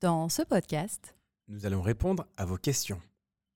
[0.00, 1.16] Dans ce podcast,
[1.48, 3.00] nous allons répondre à vos questions.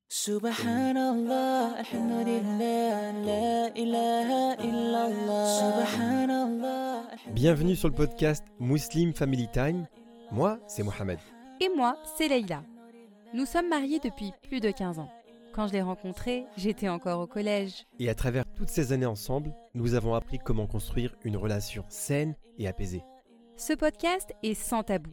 [0.08, 5.86] Subhanallah, alhamdulillah, la ilaha illallah.
[5.86, 7.02] Subhanallah.
[7.30, 9.86] Bienvenue sur le podcast Muslim Family Time.
[10.32, 11.18] Moi, c'est Mohamed.
[11.60, 12.64] et moi, c'est Leïla.
[13.34, 15.10] Nous sommes mariés depuis plus de 15 ans.
[15.54, 17.86] Quand je l'ai rencontré, j'étais encore au collège.
[18.00, 22.34] Et à travers toutes ces années ensemble, nous avons appris comment construire une relation saine
[22.58, 23.04] et apaisée.
[23.56, 25.12] Ce podcast est sans tabou.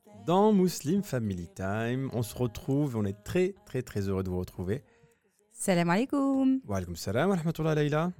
[0.25, 2.09] dans Muslim Family Time.
[2.13, 4.83] On se retrouve, on est très très très heureux de vous retrouver.
[5.51, 6.59] Salam alaikum.
[6.67, 8.11] Wa alaikum salam wa rahmatullah.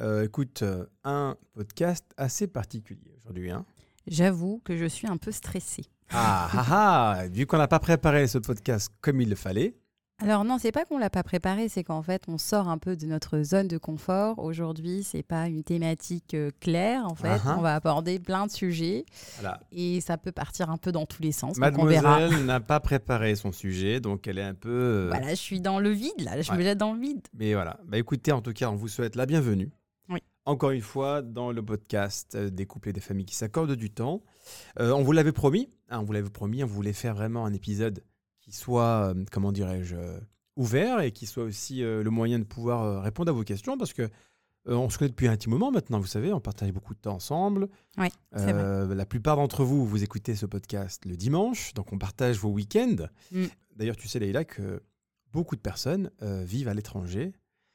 [0.00, 3.50] Euh, écoute, euh, un podcast assez particulier aujourd'hui.
[3.50, 3.66] Hein.
[4.06, 5.84] J'avoue que je suis un peu stressée.
[6.10, 6.66] Ah, ah,
[7.18, 9.76] ah, vu qu'on n'a pas préparé ce podcast comme il le fallait,
[10.22, 12.94] Alors non, c'est pas qu'on l'a pas préparé, c'est qu'en fait on sort un peu
[12.94, 14.38] de notre zone de confort.
[14.38, 17.40] Aujourd'hui, c'est pas une thématique euh, claire en fait.
[17.46, 17.56] Ah.
[17.58, 19.60] On va aborder plein de sujets voilà.
[19.72, 21.56] et ça peut partir un peu dans tous les sens.
[21.56, 24.68] Mademoiselle n'a pas préparé son sujet, donc elle est un peu.
[24.70, 27.22] euh, Voilà, je suis dans le vide là, je me jette dans le vide.
[27.32, 27.78] Mais voilà.
[27.86, 29.70] Bah écoutez, en tout cas, on vous souhaite la bienvenue.
[30.10, 30.18] Oui.
[30.44, 33.90] Encore une fois, dans le podcast euh, des couples et des familles qui s'accordent du
[33.90, 34.22] temps.
[34.80, 35.70] Euh, on vous l'avait promis.
[35.88, 36.62] hein, on vous l'avait promis.
[36.62, 38.02] On voulait faire vraiment un épisode
[38.50, 40.20] qui soit, euh, comment dirais-je, euh,
[40.56, 43.92] ouvert et qui soit aussi euh, le moyen de pouvoir répondre à vos questions parce
[43.92, 44.02] que.
[44.02, 46.98] euh, on se connaît depuis un petit moment maintenant, vous savez, on partage beaucoup de
[47.00, 47.68] temps ensemble.
[47.96, 48.08] Oui,
[48.52, 48.94] vrai.
[48.94, 53.06] La plupart d'entre vous, vous écoutez ce podcast le dimanche, donc on partage vos week-ends.
[53.32, 53.46] Mm.
[53.76, 54.82] D'ailleurs, tu sais, Leïla, que
[55.32, 57.32] beaucoup de personnes euh, vivent à l'étranger.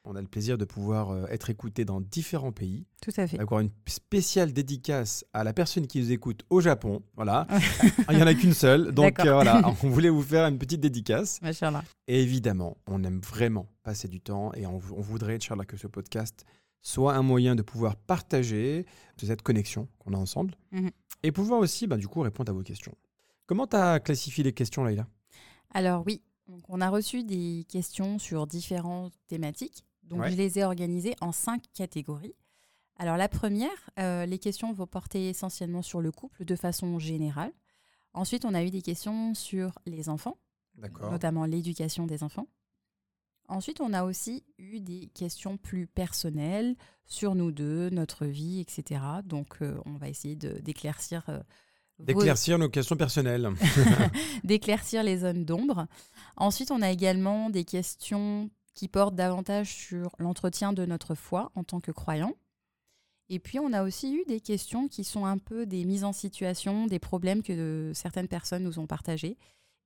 [0.07, 2.85] On a le plaisir de pouvoir euh, être écouté dans différents pays.
[3.01, 3.41] Tout à fait.
[3.41, 7.01] Encore une spéciale dédicace à la personne qui nous écoute au Japon.
[7.15, 7.47] Voilà.
[8.11, 8.91] Il n'y en a qu'une seule.
[8.91, 11.41] Donc euh, voilà, on voulait vous faire une petite dédicace.
[11.41, 11.83] Machallah.
[12.07, 15.87] Et évidemment, on aime vraiment passer du temps et on, on voudrait, Inch'Allah, que ce
[15.87, 16.45] podcast
[16.81, 18.85] soit un moyen de pouvoir partager
[19.17, 20.91] cette connexion qu'on a ensemble Mhm.
[21.23, 22.93] et pouvoir aussi, bah, du coup, répondre à vos questions.
[23.47, 25.07] Comment tu as classifié les questions, Laïla
[25.73, 29.83] Alors oui, donc on a reçu des questions sur différentes thématiques.
[30.05, 30.31] Donc Ouais.
[30.31, 32.35] je les ai organisées en cinq catégories.
[32.97, 37.51] Alors la première, euh, les questions vont porter essentiellement sur le couple de façon générale.
[38.13, 40.37] Ensuite, on a eu des questions sur les enfants,
[41.11, 42.47] notamment l'éducation des enfants.
[43.47, 49.01] Ensuite, on a aussi eu des questions plus personnelles sur nous deux, notre vie, etc.
[49.23, 51.39] Donc, euh, on va essayer d'éclaircir euh,
[51.99, 53.47] vos- D'éclaircir nos questions personnelles.
[54.43, 55.85] d'éclaircir les zones d'ombre.
[56.37, 61.63] Ensuite, on a également des questions qui portent davantage sur l'entretien de notre foi en
[61.63, 62.35] tant que croyant.
[63.29, 66.13] Et puis, on a aussi eu des questions qui sont un peu des mises en
[66.13, 69.37] situation, des problèmes que certaines personnes nous ont partagés.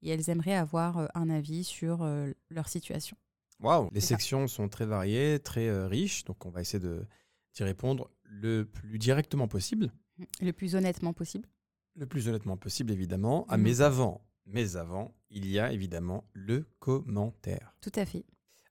[0.01, 3.15] Et elles aimeraient avoir euh, un avis sur euh, leur situation.
[3.61, 4.07] Waouh Les ça.
[4.09, 7.05] sections sont très variées, très euh, riches, donc on va essayer de-
[7.53, 9.91] d'y répondre le plus directement possible,
[10.41, 11.47] Le plus honnêtement possible.
[11.95, 13.45] le plus honnêtement possible, évidemment.
[13.49, 17.75] Ah, mais avant, mais avant, il y a évidemment le commentaire.
[17.81, 18.23] Tout à fait.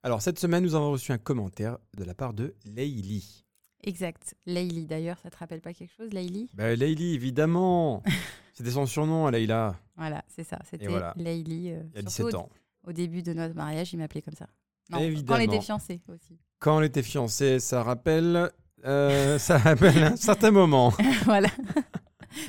[0.03, 3.45] Alors, cette semaine, nous avons reçu un commentaire de la part de Leili.
[3.83, 4.35] Exact.
[4.45, 8.03] Leïli, d'ailleurs, ça te rappelle pas quelque chose, Leïli Bah, Leili, évidemment
[8.53, 10.59] C'était son surnom, à Leïla, Voilà, c'est ça.
[10.69, 11.13] C'était voilà.
[11.17, 11.71] Leïli.
[11.71, 12.49] euh, il y a surtout 17 au- ans.
[12.87, 14.47] Au début de notre mariage, il m'appelait comme ça.
[14.89, 15.39] Non, quand on Évidemment.
[15.39, 16.39] était fiancés aussi.
[16.59, 18.49] Quand on était fiancés, ça rappelle,
[18.85, 20.93] euh, ça rappelle un certain moment.
[21.25, 21.49] voilà.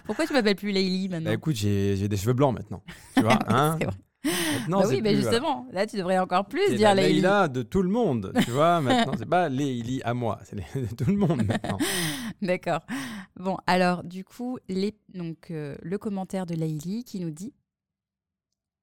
[0.05, 2.83] Pourquoi tu m'appelles plus Leïli Bah, maintenant écoute, j'ai des cheveux blancs maintenant.
[3.17, 3.77] Tu vois, hein?
[3.79, 3.95] C'est vrai.
[4.25, 5.37] Maintenant, Bah oui, mais plus, voilà.
[5.39, 7.15] justement, là tu devrais encore plus dire la Leïli.
[7.15, 8.81] Leïla de tout le monde, tu vois.
[8.83, 11.79] Maintenant, c'est pas Leïli à moi, c'est de tout le monde maintenant.
[12.43, 12.81] D'accord.
[13.37, 14.95] Bon, alors du coup, les...
[15.15, 17.55] donc, euh, le commentaire de Leïli qui nous dit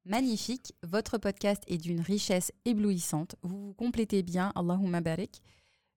[0.06, 3.36] Magnifique, votre podcast est d'une richesse éblouissante.
[3.44, 5.42] Vous vous complétez bien, Allahumma barik.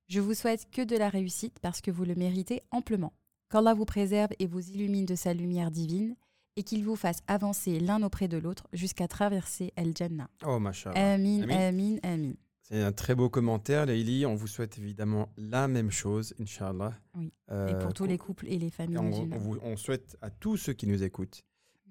[0.08, 3.12] Je vous souhaite que de la réussite parce que vous le méritez amplement.
[3.50, 6.16] Qu'Allah vous préserve et vous illumine de sa lumière divine
[6.56, 10.28] et qu'il vous fasse avancer l'un auprès de l'autre jusqu'à traverser El Jannah.
[10.44, 11.14] Oh, machallah.
[11.14, 11.68] Amin, Amin.
[11.68, 12.32] amin, amin.
[12.62, 14.26] C'est un très beau commentaire, Leïli.
[14.26, 16.92] On vous souhaite évidemment la même chose, Inch'Allah.
[17.16, 17.32] Oui.
[17.50, 20.30] Euh, et pour tous les couples et les familles on, on vous- on souhaite à
[20.30, 21.42] tous ceux qui nous écoutent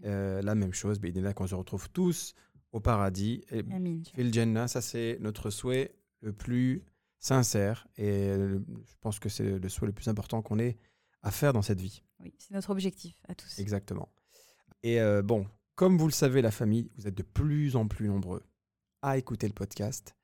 [0.05, 0.99] euh, la même chose.
[1.03, 2.33] là qu'on se retrouve tous
[2.71, 3.43] au paradis.
[3.51, 4.01] Et Amin.
[4.15, 6.83] Fil Jannah, ça c'est notre souhait le plus
[7.17, 7.85] sincère.
[7.97, 10.77] Et euh, je pense que c'est le souhait le plus important qu'on ait
[11.23, 12.03] à faire dans cette vie.
[12.21, 13.59] Oui, c'est notre objectif à tous.
[13.59, 14.07] Exactement.
[14.83, 15.45] Et euh, bon,
[15.75, 18.43] comme vous le savez, la famille, vous êtes de plus en plus nombreux
[19.01, 20.15] à écouter le podcast.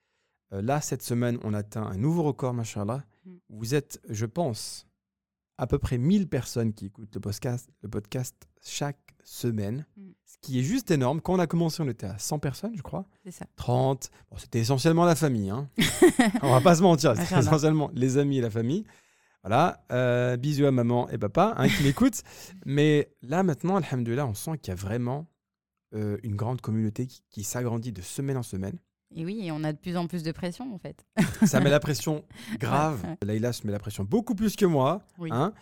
[0.54, 3.04] Euh, là, cette semaine, on atteint un nouveau record, machallah.
[3.26, 3.36] Mm.
[3.50, 4.88] Vous êtes, je pense,
[5.58, 10.12] à peu près 1000 personnes qui écoutent le podcast, le podcast chaque semaine, Mm.
[10.26, 11.20] ce qui est juste énorme.
[11.22, 13.06] Quand on a commencé, on était à 100 personnes, je crois.
[13.24, 13.46] C'est ça.
[13.56, 14.10] 30.
[14.30, 15.50] Bon, c'était essentiellement la famille.
[15.50, 15.70] Hein.
[16.44, 18.86] on va pas se mentir, c'était essentiellement les amis et la famille.
[19.46, 19.86] Voilà.
[19.92, 22.24] Euh, bisous à maman et papa hein, qui m'écoutent.
[22.66, 25.28] Mais là, maintenant, alhamdoulilah, on sent qu'il y a vraiment
[25.94, 28.80] euh, une grande communauté qui, qui s'agrandit de semaine en semaine.
[29.16, 31.06] Et oui, et on a de plus en plus de pression en fait.
[31.46, 32.26] Ça met la pression
[32.60, 33.04] grave.
[33.06, 35.04] Ouais, Laïla se met la pression beaucoup plus que moi.
[35.20, 35.30] Oui.
[35.32, 35.54] hein.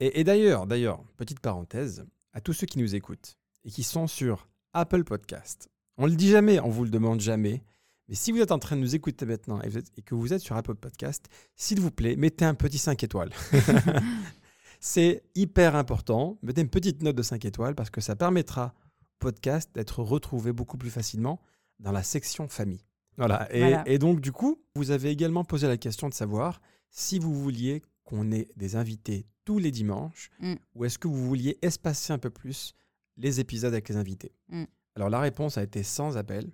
[0.00, 4.08] Et, et d'ailleurs, d'ailleurs, petite parenthèse, à tous ceux qui nous écoutent et qui sont
[4.08, 7.62] sur Apple Podcast, on le dit jamais, on vous le demande jamais,
[8.08, 10.14] mais si vous êtes en train de nous écouter maintenant et, vous êtes- et que
[10.14, 11.26] vous êtes sur Apple Podcast,
[11.56, 13.30] s'il vous plaît, mettez un petit 5 étoiles.
[14.80, 16.38] C'est hyper important.
[16.42, 20.52] Mettez une petite note de 5 étoiles parce que ça permettra au podcast d'être retrouvé
[20.52, 21.40] beaucoup plus facilement
[21.80, 22.84] dans la section famille.
[23.16, 23.52] Voilà.
[23.52, 23.82] Et, Voilà.
[23.86, 27.82] et donc, du coup, vous avez également posé la question de savoir si vous vouliez
[28.04, 30.54] qu'on ait des invités tous les dimanches Mm.
[30.74, 32.74] ou est-ce que vous vouliez espacer un peu plus
[33.16, 34.32] les épisodes avec les invités.
[34.48, 34.64] Mm.
[34.94, 36.50] Alors, la réponse a été sans appel.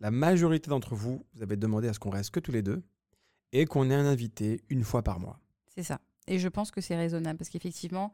[0.00, 2.82] La majorité d'entre vous, vous avez demandé à ce qu'on reste que tous les deux
[3.52, 5.38] et qu'on ait un invité une fois par mois.
[5.74, 6.00] C'est ça.
[6.26, 8.12] Et je pense que c'est raisonnable parce qu'effectivement,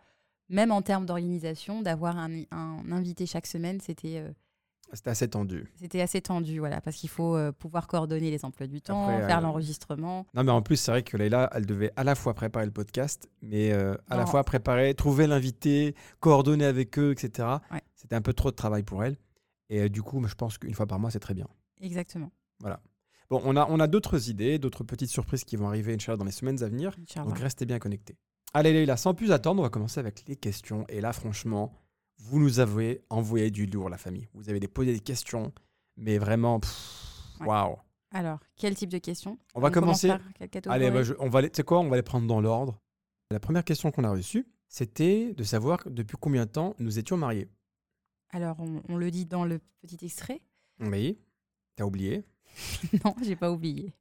[0.49, 4.31] même en termes d'organisation, d'avoir un, un invité chaque semaine, c'était euh,
[4.93, 5.67] C'était assez tendu.
[5.77, 9.27] c'était assez tendu, voilà, parce qu'il faut euh, pouvoir coordonner les emplois du temps, Après,
[9.27, 10.27] faire euh, l'enregistrement.
[10.35, 12.73] Non, mais en plus, c'est vrai que Leïla, elle devait à la fois préparer le
[12.73, 17.49] podcast, mais à la fois préparer, trouver l'invité, coordonner avec eux, etc.
[17.73, 17.83] Ouais.
[17.95, 19.17] C'était un peu trop de travail pour elle.
[19.71, 21.49] Et du coup, je pense qu'une fois par mois, c'est très bien.
[21.85, 22.31] Exactement.
[23.31, 26.25] Bon, on a, on a d'autres idées, d'autres petites surprises qui vont arriver, Inch'Allah, dans
[26.27, 26.95] les semaines à venir.
[27.01, 27.27] Inch'Allah.
[27.29, 28.17] Donc, restez bien connectés.
[28.53, 30.85] Allez, Leïla, sans plus attendre, on va commencer avec les questions.
[30.91, 31.73] Et là, franchement,
[32.19, 34.29] vous nous avez envoyé du lourd, la famille.
[34.35, 35.53] Vous avez posé des questions,
[35.97, 36.61] mais vraiment,
[37.41, 37.77] waouh.
[38.13, 39.39] Alors, quel type de questions?
[39.55, 40.23] On va commence commencer.
[40.69, 42.79] Allez, bah, je- on va tu sais quoi, on va les prendre dans l'ordre.
[43.31, 47.17] La première question qu'on a reçue, c'était de savoir depuis combien de temps nous étions
[47.17, 47.49] mariés.
[48.31, 50.43] Alors, on, on le dit dans le petit extrait.
[50.79, 51.19] Oui,
[51.77, 52.25] t'as oublié?
[53.05, 53.93] non, j'ai pas oublié.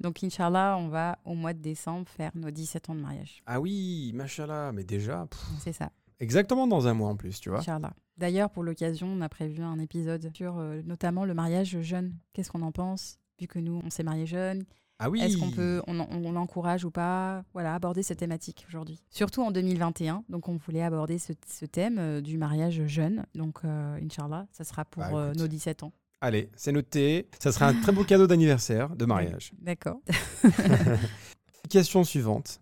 [0.00, 3.42] Donc, Inch'Allah, on va au mois de décembre faire nos 17 ans de mariage.
[3.46, 5.26] Ah oui, machallah, mais déjà,
[5.60, 5.90] C'est ça,
[6.20, 7.58] exactement dans un mois en plus, tu vois.
[7.58, 7.92] Inch'Allah.
[8.16, 12.14] D'ailleurs, pour l'occasion, on a prévu un épisode sur euh, notamment le mariage jeune.
[12.32, 14.64] Qu'est-ce qu'on en pense Vu que nous, on s'est mariés jeunes,
[14.98, 15.20] Ah oui.
[15.20, 17.44] est-ce qu'on peut, on, on l'encourage ou pas?
[17.52, 19.00] Voilà, aborder cette thématique aujourd'hui.
[19.10, 23.24] Surtout en 2021, donc on voulait aborder ce, ce thème euh, du mariage jeune.
[23.36, 25.92] Donc, euh, Inch'Allah, ça sera pour Bah, euh, nos 17 ans.
[26.20, 27.28] Allez, c'est noté.
[27.38, 29.52] Ça sera un très beau cadeau d'anniversaire, de mariage.
[29.60, 30.00] D'accord.
[31.70, 32.60] Question suivante.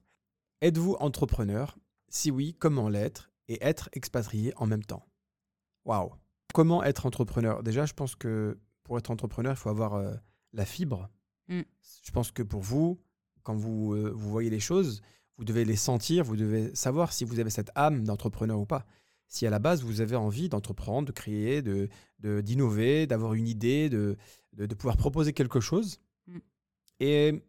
[0.61, 1.79] Êtes-vous entrepreneur?
[2.09, 5.07] Si oui, comment l'être et être expatrié en même temps?
[5.87, 6.13] Waouh.
[6.53, 7.63] Comment être entrepreneur?
[7.63, 10.15] Déjà, je pense que pour être entrepreneur, il faut avoir euh,
[10.53, 11.09] la fibre.
[11.49, 11.63] Mm.
[12.03, 13.01] Je pense que pour vous,
[13.43, 15.01] quand vous, euh, vous voyez les choses,
[15.39, 18.85] vous devez les sentir, vous devez savoir si vous avez cette âme d'entrepreneur ou pas.
[19.29, 21.89] Si à la base, vous avez envie d'entreprendre, de créer, de,
[22.21, 24.17] d'innover, d'avoir une idée, de,
[24.53, 26.01] de, de pouvoir proposer quelque chose.
[26.27, 26.39] Mm.
[27.01, 27.43] Et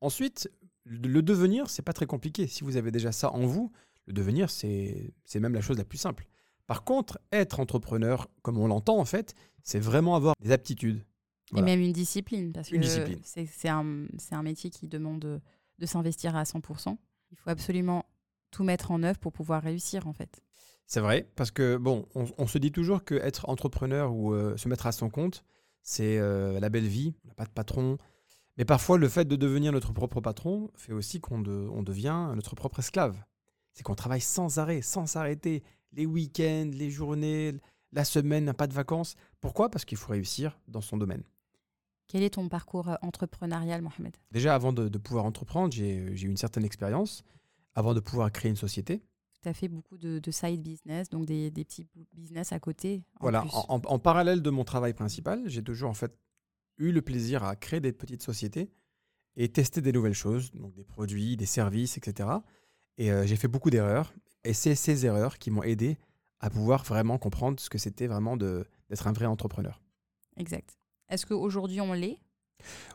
[0.00, 0.50] ensuite,
[0.84, 2.46] le devenir, c'est pas très compliqué.
[2.46, 3.70] Si vous avez déjà ça en vous,
[4.06, 6.26] le devenir, c'est c'est même la chose la plus simple.
[6.66, 11.04] Par contre, être entrepreneur, comme on l'entend en fait, c'est vraiment avoir des aptitudes.
[11.52, 11.66] Voilà.
[11.66, 13.20] Et même une discipline, parce Une que discipline.
[13.24, 15.40] c'est un, un métier qui demande de,
[15.78, 16.96] de s'investir à 100%.
[17.32, 18.04] Il faut absolument
[18.50, 20.40] tout mettre en œuvre pour pouvoir réussir, en fait.
[20.92, 24.56] C'est vrai, parce que bon, on, on se dit toujours que être entrepreneur ou euh,
[24.56, 25.44] se mettre à son compte,
[25.82, 27.96] c'est euh, la belle vie, on n'a pas de patron.
[28.58, 32.32] Mais parfois, le fait de devenir notre propre patron fait aussi qu'on de- on devient
[32.34, 33.16] notre propre esclave.
[33.72, 37.54] C'est qu'on travaille sans arrêt, sans s'arrêter, les week-ends, les journées,
[37.92, 39.14] la semaine, n'a pas de vacances.
[39.40, 39.70] Pourquoi?
[39.70, 41.22] Parce qu'il faut réussir dans son domaine.
[42.08, 44.16] Quel est ton parcours euh, entrepreneurial, Mohamed?
[44.32, 47.22] Déjà, avant de, de pouvoir entreprendre, j'ai eu une certaine expérience.
[47.76, 49.04] Avant de pouvoir créer une société,
[49.42, 53.02] Tu as fait beaucoup de, de side business, donc des, des petits business à côté.
[53.16, 56.12] en Voilà, en, en- en parallèle de mon travail principal, j'ai toujours en fait
[56.78, 58.70] eu le plaisir à créer des petites sociétés
[59.36, 62.28] et tester des nouvelles choses, donc des produits, des services, etc.
[62.98, 64.12] Et euh, j'ai fait beaucoup d'erreurs.
[64.44, 65.96] Et c'est ces erreurs qui m'ont aidé
[66.40, 69.80] à pouvoir vraiment comprendre ce que c'était vraiment d'être un vrai entrepreneur.
[70.36, 70.76] Exact.
[71.08, 72.18] Est-ce qu'aujourd'hui, on l'est?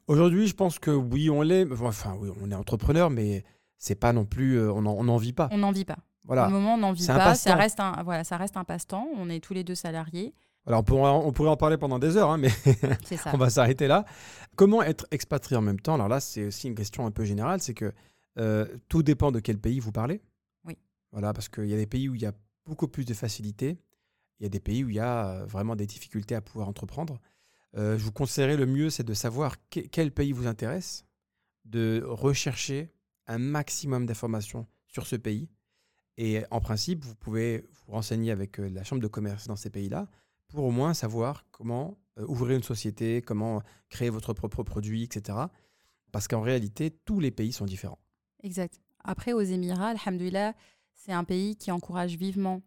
[0.08, 1.66] Aujourd'hui, je pense que oui, on l'est.
[1.82, 3.44] Enfin, oui, on est entrepreneur, mais
[3.78, 4.58] c'est pas non plus.
[4.60, 5.50] euh, on n'en vit pas.
[5.52, 5.98] On n'en vit pas.
[6.26, 6.44] Voilà.
[6.46, 7.36] Pour le moment, on n'en vit pas.
[7.36, 9.08] Ça reste un, voilà, ça reste un passe-temps.
[9.18, 10.34] On est tous les deux salariés.
[10.68, 12.50] Alors, on pourrait, on pourrait en parler pendant des heures, hein, mais.
[13.34, 14.04] On va s'arrêter là.
[14.56, 15.94] Comment être expatrié en même temps?
[15.94, 17.94] Alors là, c'est aussi une question un peu générale, c'est que
[18.40, 20.22] euh, tout dépend de quel pays vous parlez.
[20.66, 20.76] Oui.
[21.12, 22.34] Voilà, parce qu'il y a des pays où il y a
[22.66, 23.78] beaucoup plus de facilité.
[24.40, 26.68] Il y a des pays où il y a euh, vraiment des difficultés à pouvoir
[26.68, 27.20] entreprendre.
[27.78, 31.06] Euh, je vous conseillerais le mieux, c'est de savoir que- quel pays vous intéresse,
[31.66, 32.92] de rechercher
[33.28, 35.48] un maximum d'informations sur ce pays.
[36.18, 39.70] Et en principe, vous pouvez vous renseigner avec euh, la chambre de commerce dans ces
[39.70, 40.08] pays-là
[40.48, 45.38] pour au moins savoir comment euh, ouvrir une société, comment créer votre propre produit, etc.
[46.12, 48.00] Parce qu'en réalité, tous les pays sont différents.
[48.44, 48.80] Exact.
[49.04, 50.54] Après, aux Émirats, alhamdoulilah,
[50.94, 52.62] c'est un pays qui encourage vivement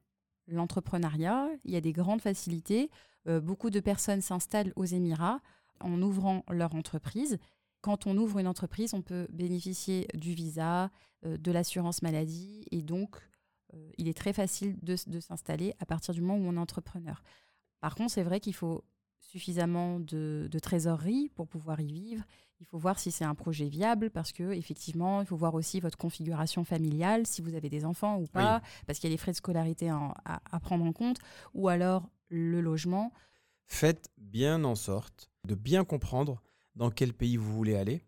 [0.46, 1.48] l'entrepreneuriat.
[1.64, 2.90] Il y a des grandes facilités.
[3.26, 5.40] Euh, beaucoup de personnes s'installent aux Émirats
[5.80, 7.38] en ouvrant leur entreprise.
[7.80, 10.90] Quand on ouvre une entreprise, on peut bénéficier du visa,
[11.24, 13.20] euh, de l'assurance maladie et donc euh,
[13.96, 17.22] il est très facile de, s'installer à partir du moment où on est entrepreneur.
[17.80, 18.84] Par contre, c'est vrai qu'il faut
[19.20, 22.24] suffisamment de, de trésorerie pour pouvoir y vivre.
[22.60, 25.80] Il faut voir si c'est un projet viable parce que effectivement, il faut voir aussi
[25.80, 29.18] votre configuration familiale, si vous avez des enfants ou pas, parce qu'il y a les
[29.18, 31.18] frais de scolarité à prendre en compte,
[31.54, 33.12] ou alors le logement.
[33.66, 36.42] Faites bien en sorte de bien comprendre
[36.74, 38.02] dans quel pays vous voulez aller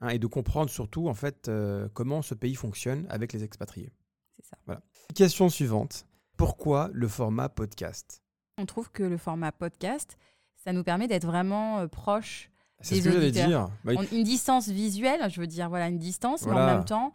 [0.00, 3.92] hein, et de comprendre surtout en fait euh, comment ce pays fonctionne avec les expatriés.
[4.36, 4.80] C'est ça.
[5.14, 6.06] Question suivante.
[6.36, 8.22] Pourquoi le format podcast?
[8.58, 10.16] On trouve que le format podcast,
[10.56, 12.50] ça nous permet d'être vraiment euh, proche
[12.80, 13.68] C'est Des ce que j'allais dire.
[13.84, 17.12] Bah, On- une distance visuelle, je veux dire, voilà, une distance, mais en même temps,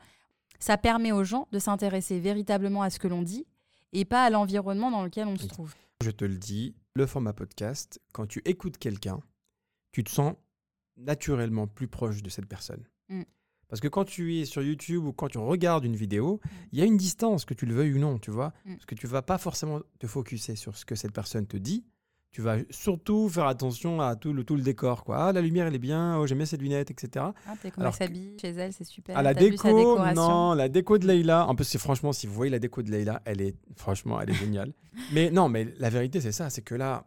[0.59, 3.45] ça permet aux gens de s'intéresser véritablement à ce que l'on dit
[3.93, 5.73] et pas à l'environnement dans lequel on se trouve.
[6.03, 9.19] Je te le dis, le format podcast, quand tu écoutes quelqu'un,
[9.91, 10.33] tu te sens
[10.97, 12.83] naturellement plus proche de cette personne.
[13.09, 13.23] Mm.
[13.71, 16.41] Parce que quand tu es sur YouTube ou quand tu regardes une vidéo,
[16.73, 18.51] il y a une distance, que tu le veuilles ou non, tu vois.
[18.65, 18.73] Mm.
[18.73, 21.85] Parce que tu vas pas forcément te focuser sur ce que cette personne te dit.
[22.31, 25.05] Tu vas surtout faire attention à tout le, tout le décor.
[25.05, 25.27] Quoi.
[25.27, 26.17] Ah, la lumière, elle est bien.
[26.17, 27.27] Oh, j'aime bien cette lunette, etc.
[27.47, 29.17] Ah, elle s'habille chez elle, c'est super.
[29.17, 31.47] À la déco, non, la déco de Leïla.
[31.47, 34.31] En plus, c'est franchement, si vous voyez la déco de Leïla, elle est, franchement, elle
[34.31, 34.73] est géniale.
[35.13, 37.05] mais non, mais la vérité, c'est ça, c'est que là,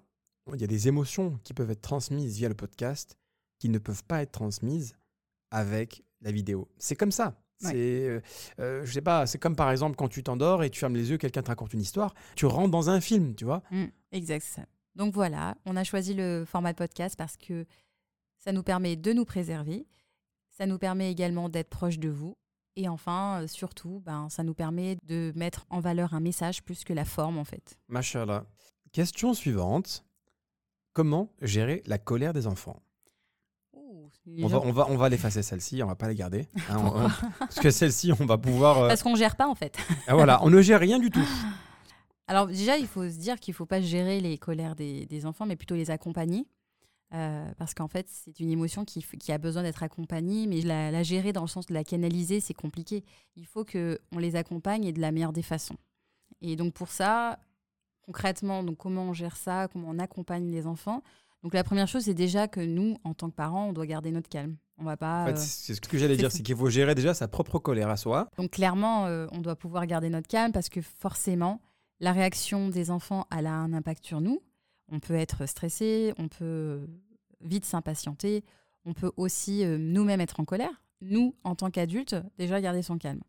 [0.54, 3.18] il y a des émotions qui peuvent être transmises via le podcast
[3.58, 4.96] qui ne peuvent pas être transmises
[5.50, 6.68] avec la vidéo.
[6.78, 7.36] C'est comme ça.
[7.62, 7.70] Ouais.
[7.70, 8.20] C'est, euh,
[8.58, 11.10] euh, je sais pas, c'est comme par exemple quand tu t'endors et tu fermes les
[11.10, 13.62] yeux, quelqu'un te raconte une histoire, tu rentres dans un film, tu vois.
[13.70, 14.60] Mm, exact.
[14.96, 17.64] Donc voilà, on a choisi le format de podcast parce que
[18.38, 19.86] ça nous permet de nous préserver,
[20.50, 22.36] ça nous permet également d'être proche de vous.
[22.76, 26.82] Et enfin, euh, surtout, ben, ça nous permet de mettre en valeur un message plus
[26.82, 27.78] que la forme, en fait.
[27.88, 28.46] Machallah.
[28.90, 30.04] Question suivante.
[30.92, 32.82] Comment gérer la colère des enfants?
[34.26, 36.48] On va, on va, on va l'effacer celle-ci, on va pas la garder.
[36.70, 38.78] hein, on- on- parce que celle-ci, on va pouvoir.
[38.82, 39.76] euh, Parce qu'on gère pas, en fait.
[40.06, 41.24] ah, voilà, on ne gère rien du tout.
[42.26, 45.26] Alors déjà, il faut se dire qu'il ne faut pas gérer les colères des, des
[45.26, 46.46] enfants, mais plutôt les accompagner.
[47.12, 51.02] Euh, parce qu'en fait, c'est une émotion qui, a besoin d'être accompagnée, mais la, la
[51.02, 53.04] gérer dans le sens de la canaliser, c'est compliqué.
[53.36, 55.76] Il faut qu'on les accompagne et de la meilleure des façons.
[56.40, 57.38] Et donc pour ça,
[58.02, 61.02] concrètement, donc comment on gère ça, comment on accompagne les enfants.
[61.44, 64.10] Donc la première chose, c'est déjà que nous, en tant que parents, on doit garder
[64.10, 64.56] notre calme.
[64.78, 65.24] On va pas.
[65.24, 67.58] En fait, euh, c'est ce que j'allais dire, c'est qu'il faut gérer déjà sa propre
[67.58, 68.30] colère à soi.
[68.38, 71.60] donc clairement, euh, on doit pouvoir garder notre calme parce que forcément,
[72.00, 74.40] la réaction des enfants, elle a un impact sur nous.
[74.90, 76.86] On peut être stressé, on peut
[77.42, 78.42] vite s'impatienter,
[78.86, 80.82] on peut aussi euh, nous-mêmes être en colère.
[81.02, 83.20] Nous, en tant qu'adultes, déjà garder son calme.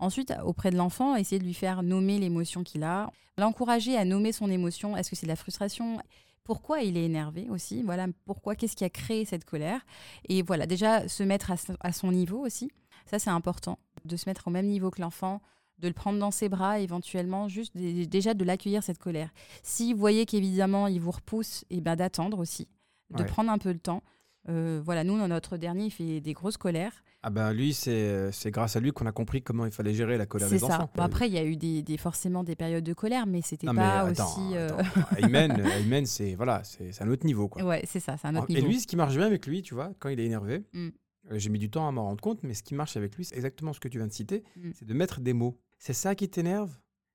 [0.00, 4.32] Ensuite, auprès de l'enfant, essayer de lui faire nommer l'émotion qu'il a, l'encourager à nommer
[4.32, 4.96] son émotion.
[4.96, 6.00] Est-ce que c'est de la frustration?
[6.44, 9.80] Pourquoi il est énervé aussi Voilà, pourquoi Qu'est-ce qui a créé cette colère
[10.28, 12.70] Et voilà, déjà se mettre à son- à son niveau aussi.
[13.06, 15.40] Ça, c'est important, de se mettre au même niveau que l'enfant,
[15.78, 19.30] de le prendre dans ses bras éventuellement, juste dé- déjà de l'accueillir cette colère.
[19.62, 22.68] Si vous voyez qu'évidemment il vous repousse, et ben d'attendre aussi,
[23.10, 23.26] de Ouais.
[23.26, 24.02] prendre un peu le temps.
[24.48, 27.04] Euh, voilà, nous, dans notre dernier, il fait des grosses colères.
[27.22, 30.18] Ah ben lui, c'est c'est grâce à lui qu'on a compris comment il fallait gérer
[30.18, 30.66] la colère C'est des ça.
[30.78, 30.90] enfants.
[30.96, 33.68] Bon, après, il y a eu des, des- forcément des périodes de colère, mais c'était
[33.68, 34.56] mais pas attends, aussi.
[34.56, 34.68] euh.
[35.18, 37.62] Ayman, c'est voilà, c'est c'est un autre niveau quoi.
[37.64, 38.66] Ouais, c'est ça, c'est un autre Et niveau.
[38.66, 40.88] lui, ce qui marche bien avec lui, tu vois, quand il est énervé, Mm.
[40.88, 43.24] euh, j'ai mis du temps à m'en rendre compte, mais ce qui marche avec lui,
[43.24, 44.70] c'est exactement ce que tu viens de citer, Mm.
[44.74, 45.58] c'est de mettre des mots.
[45.78, 46.72] C'est ça qui t'énerve?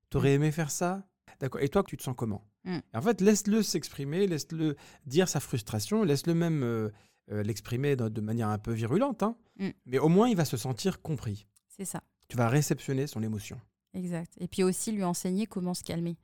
[0.10, 1.06] T'aurais aimé faire ça?
[1.42, 1.62] D'accord.
[1.62, 2.46] Et toi, tu te sens comment?
[2.64, 2.78] Mm.
[2.94, 6.90] Et En fait, laisse-le s'exprimer, laisse-le dire sa frustration, laisse-le même euh,
[7.32, 9.36] euh, l'exprimer de, de manière un peu virulente, hein.
[9.60, 9.70] Mm.
[9.86, 11.48] mais au moins, il va se sentir compris.
[11.68, 12.02] C'est ça.
[12.28, 13.60] Tu vas réceptionner son émotion.
[13.94, 14.34] Exact.
[14.40, 16.18] Et puis aussi lui enseigner comment se calmer.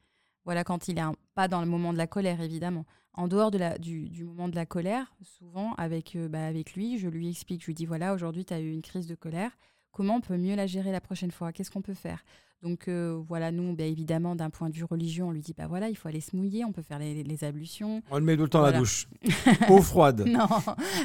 [0.45, 2.85] Voilà, quand il est un- pas dans le moment de la colère, évidemment.
[3.13, 6.73] En dehors de la, du, du moment de la colère, souvent avec, euh, bah, avec
[6.73, 9.15] lui, je lui explique, je lui dis, voilà, aujourd'hui, tu as eu une crise de
[9.15, 9.51] colère.
[9.91, 11.53] Comment on peut mieux la gérer la prochaine fois?
[11.53, 12.23] Qu'est-ce qu'on peut faire?
[12.63, 15.67] Donc euh, voilà, nous, bah, évidemment, d'un point de vue religieux, on lui dit, bah
[15.67, 18.01] voilà, il faut aller se mouiller, on peut faire les, les ablutions.
[18.09, 19.07] On le met tout le temps à la douche.
[19.69, 20.25] Eau froide.
[20.33, 20.47] Non,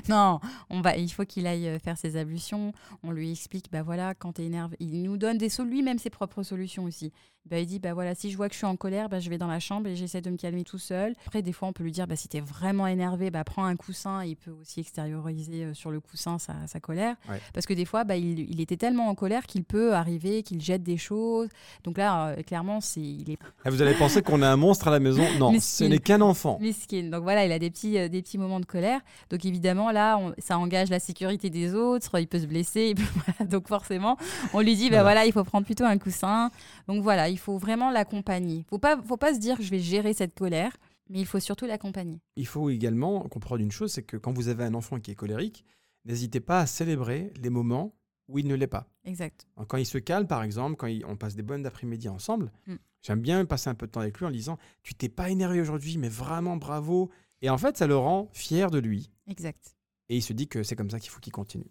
[0.08, 2.72] non, on va, il faut qu'il aille euh, faire ses ablutions.
[3.02, 5.98] On lui explique, bah voilà, quand tu es énervé, il nous donne des solutions, lui-même
[5.98, 7.12] ses propres solutions aussi.
[7.48, 9.30] Bah, il dit, bah voilà, si je vois que je suis en colère, bah, je
[9.30, 11.14] vais dans la chambre et j'essaie de me calmer tout seul.
[11.26, 13.64] Après, des fois, on peut lui dire, bah si tu es vraiment énervé, bah prends
[13.64, 14.22] un coussin.
[14.24, 17.16] Il peut aussi extérioriser euh, sur le coussin sa, sa colère.
[17.28, 17.40] Ouais.
[17.54, 20.60] Parce que des fois, bah, il, il était tellement en colère qu'il peut arriver, qu'il
[20.60, 21.48] jette des choses.
[21.85, 24.88] Donc là, euh, clairement, c'est, il est Ah, vous allez penser qu'on a un monstre
[24.88, 25.25] à la maison?
[25.38, 26.59] Non, ce n'est qu'un enfant.
[26.61, 27.11] Miskin.
[27.11, 29.00] Donc voilà, il a des petits, euh, des petits moments de colère.
[29.31, 32.19] Donc évidemment, là, on- ça engage la sécurité des autres.
[32.19, 32.88] Il peut se blesser.
[32.90, 33.50] il peut- voilà.
[33.50, 34.17] Donc forcément,
[34.52, 35.02] on lui dit, bah Voilà.
[35.02, 36.50] voilà, il faut prendre plutôt un coussin.
[36.88, 38.64] Donc voilà, il faut vraiment l'accompagner.
[38.71, 40.76] Faut pas, faut pas se dire, je vais gérer cette colère,
[41.11, 42.19] mais il faut surtout l'accompagner.
[42.37, 45.14] Il faut également comprendre une chose, c'est que quand vous avez un enfant qui est
[45.14, 45.64] colérique,
[46.05, 47.95] n'hésitez pas à célébrer les moments
[48.28, 48.87] où il ne l'est pas.
[49.04, 49.47] Exact.
[49.68, 52.75] Quand il se calme, par exemple, quand il- on passe des bonnes après-midi ensemble, Mm.
[53.02, 55.30] j'aime bien passer un peu de temps avec lui en lui disant Tu t'es pas
[55.30, 57.11] énervé aujourd'hui, mais vraiment bravo.
[57.40, 59.11] Et en fait, ça le rend fier de lui.
[59.26, 59.75] Exact.
[60.08, 61.70] Et il se dit que c'est comme ça qu'il faut qu'il continue.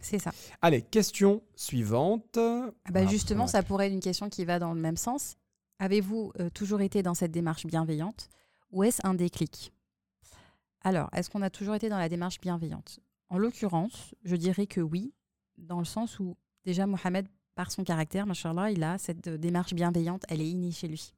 [0.00, 0.30] C'est ça.
[0.62, 2.36] Allez, question suivante.
[2.38, 5.36] Ah bah Alors, justement, ça pourrait être une question qui va dans le même sens.
[5.80, 8.28] Avez-vous euh, toujours été dans cette démarche bienveillante
[8.70, 9.72] ou est-ce un déclic?
[10.82, 13.00] Alors, est-ce qu'on a toujours été dans la démarche bienveillante?
[13.28, 15.12] En l'occurrence, je dirais que oui,
[15.58, 19.74] dans le sens où déjà Mohamed, par son caractère, machallah, il a cette euh, démarche
[19.74, 21.12] bienveillante, elle est innée chez lui.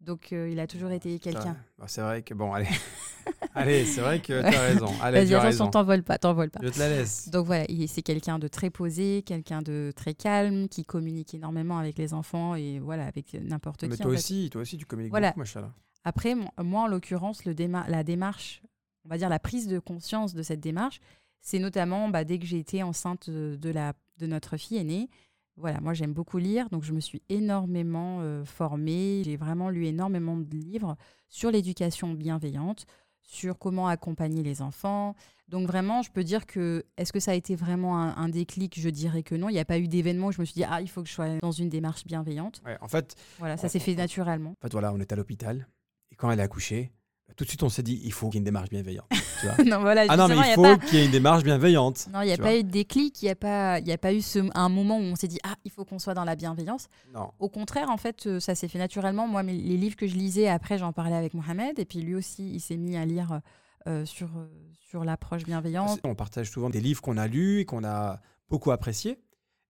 [0.00, 1.56] Donc, euh, il a toujours été quelqu'un.
[1.76, 2.68] Bah, c'est vrai que, bon, allez.
[3.54, 4.86] allez, c'est vrai que tu as raison.
[5.02, 5.70] Allez, Vas-y, tu as attention, raison.
[5.70, 6.60] t'envole pas, t'envole pas.
[6.62, 7.28] Je te la laisse.
[7.30, 11.78] Donc voilà, il- c'est quelqu'un de très posé, quelqu'un de très calme, qui communique énormément
[11.78, 13.88] avec les enfants et voilà, avec n'importe qui.
[13.88, 14.16] Mais toi fait.
[14.18, 15.28] aussi, toi aussi, tu communiques Voilà.
[15.30, 15.72] beaucoup, machallah.
[16.04, 18.62] Après, moi, en l'occurrence, le déma- la démarche,
[19.04, 21.00] on va dire la prise de conscience de cette démarche,
[21.40, 25.08] c'est notamment bah, dès que j'ai été enceinte de, de la, de notre fille aînée.
[25.56, 29.22] Voilà, moi j'aime beaucoup lire, donc je me suis énormément euh, formée.
[29.24, 30.96] J'ai vraiment lu énormément de livres
[31.28, 32.86] sur l'éducation bienveillante,
[33.22, 35.16] sur comment accompagner les enfants.
[35.48, 38.78] Donc vraiment, je peux dire que est-ce que ça a été vraiment un, un déclic?
[38.78, 39.48] Je dirais que non.
[39.48, 41.08] Il n'y a pas eu d'événement où je me suis dit ah il faut que
[41.08, 42.60] je sois dans une démarche bienveillante.
[42.64, 44.50] Ouais, en fait, Voilà, ça s'est fait naturellement.
[44.50, 45.66] En fait, voilà, on est à l'hôpital.
[46.12, 46.92] Et quand elle a accouché,
[47.36, 49.06] tout de suite, on s'est dit, il faut qu'il y ait une démarche bienveillante.
[49.40, 49.64] tu vois.
[49.64, 50.06] non voilà.
[50.08, 52.08] ah non, mais il y a faut pas- qu'il y ait une démarche bienveillante.
[52.12, 52.56] Non, il n'y a pas vois.
[52.56, 55.02] eu de déclic, il n'y a, pas- y a pas eu ce, un moment où
[55.02, 56.88] on s'est dit Ah, il faut qu'on soit dans la bienveillance.
[57.14, 57.30] Non.
[57.38, 59.26] Au contraire, en fait, euh, ça s'est fait naturellement.
[59.28, 61.78] Moi, mes- les livres que je lisais, après, j'en parlais avec Mohamed.
[61.78, 63.40] Et puis lui aussi, il s'est mis à lire
[63.86, 64.46] euh, sur, euh,
[64.88, 66.00] sur l'approche bienveillante.
[66.04, 69.18] On partage souvent des livres qu'on a lus et qu'on a beaucoup appréciés.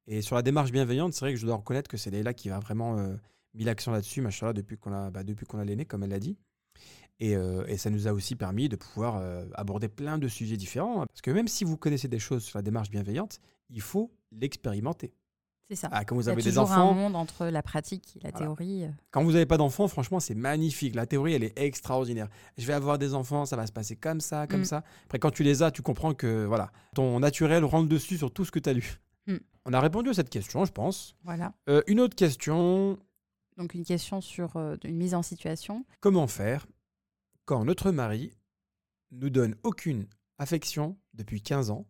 [0.07, 2.49] Et sur la démarche bienveillante, c'est vrai que je dois reconnaître que c'est Leïla qui
[2.51, 3.15] a vraiment euh,
[3.53, 6.19] mis l'accent là-dessus, machallah, depuis qu'on a, bah, depuis qu'on a l'aîné, comme elle l'a
[6.19, 6.39] dit.
[7.21, 10.57] Et, euh, et ça nous a aussi permis de pouvoir euh, aborder plein de sujets
[10.57, 11.03] différents.
[11.03, 11.07] hein.
[11.09, 15.13] Parce que même si vous connaissez des choses sur la démarche bienveillante, il faut l'expérimenter.
[15.69, 15.89] C'est ça.
[15.93, 18.17] Ah, quand vous il y a avez des toujours enfants, un monde entre la pratique
[18.17, 18.47] et la Voilà.
[18.47, 18.85] théorie.
[18.85, 18.89] euh.
[19.11, 20.95] Quand vous n'avez pas d'enfants, franchement, c'est magnifique.
[20.95, 22.29] La théorie, elle est extraordinaire.
[22.57, 24.65] Je vais avoir des enfants, ça va se passer comme ça, comme Mm.
[24.65, 24.85] ça.
[25.05, 28.47] Après, quand tu les as, tu comprends que voilà, ton naturel rentre dessus sur tout
[28.47, 28.99] ce que tu as lu.
[29.27, 29.37] Mm.
[29.67, 31.17] On a répondu à cette question, je pense.
[31.25, 31.53] Voilà.
[31.69, 32.97] Euh, une autre question
[33.59, 35.85] Donc, une question sur une mise en situation.
[36.01, 36.67] comment faire
[37.49, 38.31] quand notre mari
[39.11, 40.07] nous donne aucune
[40.37, 41.87] affection depuis 15 ans,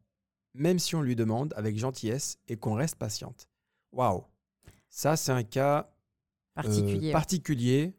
[0.54, 3.48] même si on lui demande avec gentillesse et qu'on reste patiente
[3.90, 4.22] Waouh
[4.88, 5.92] Ça, c'est un cas
[6.58, 7.92] euh, Particulier.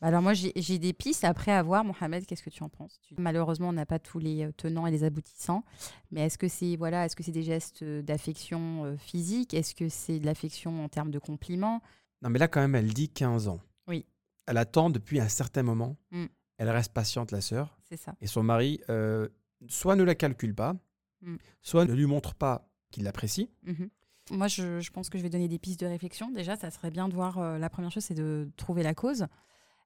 [0.00, 1.82] Bah Alors moi j'ai des pistes après à voir.
[1.84, 3.00] Mohamed, qu'est-ce que tu en penses?
[3.18, 5.64] Malheureusement, on n'a pas tous les euh, tenants et les aboutissants.
[6.12, 9.54] Mais est-ce que c'est voilà, est-ce que c'est des gestes euh, d'affection physique?
[9.54, 11.82] Est-ce que c'est de l'affection en termes de compliments?
[12.22, 13.60] Non, mais là, quand même, elle dit 15 ans.
[13.88, 14.06] Oui.
[14.46, 15.96] Elle attend depuis un certain moment.
[16.12, 16.26] Mm.
[16.60, 17.78] Elle reste patiente, la sœur.
[17.88, 18.14] C'est ça.
[18.20, 19.28] Et son mari, euh,
[19.68, 20.76] soit ne la calcule pas,
[21.22, 21.36] Mm.
[21.62, 23.50] soit ne lui montre pas qu'il l'apprécie.
[23.64, 23.88] Mhm.
[24.30, 26.30] Moi, je, je pense que je vais donner des pistes de réflexion.
[26.30, 27.38] Déjà, ça serait bien de voir.
[27.38, 29.26] euh, la première chose, c'est de trouver la cause.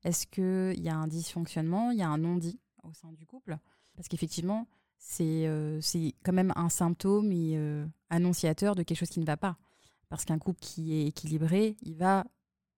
[0.04, 3.56] Est-ce qu'il y a un dysfonctionnement Il y a un non-dit au sein du couple?
[3.96, 4.66] Parce qu'effectivement,
[4.98, 5.80] c'est euh,
[6.24, 9.56] quand même un symptôme et euh, annonciateur de quelque chose qui ne va pas.
[10.08, 12.24] Parce qu'un couple qui est équilibré, il va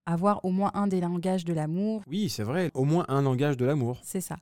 [0.07, 2.03] avoir au moins un des langages de l'amour.
[2.07, 4.01] Oui, c'est vrai, au moins un langage de l'amour.
[4.03, 4.37] C'est ça.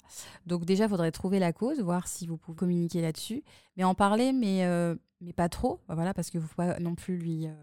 [0.46, 3.42] Donc déjà, il faudrait trouver la cause, voir si vous pouvez communiquer là-dessus,
[3.76, 6.78] mais en parler, mais, euh, mais pas trop, voilà, parce que vous ne pouvez pas
[6.80, 7.54] non plus lui, euh,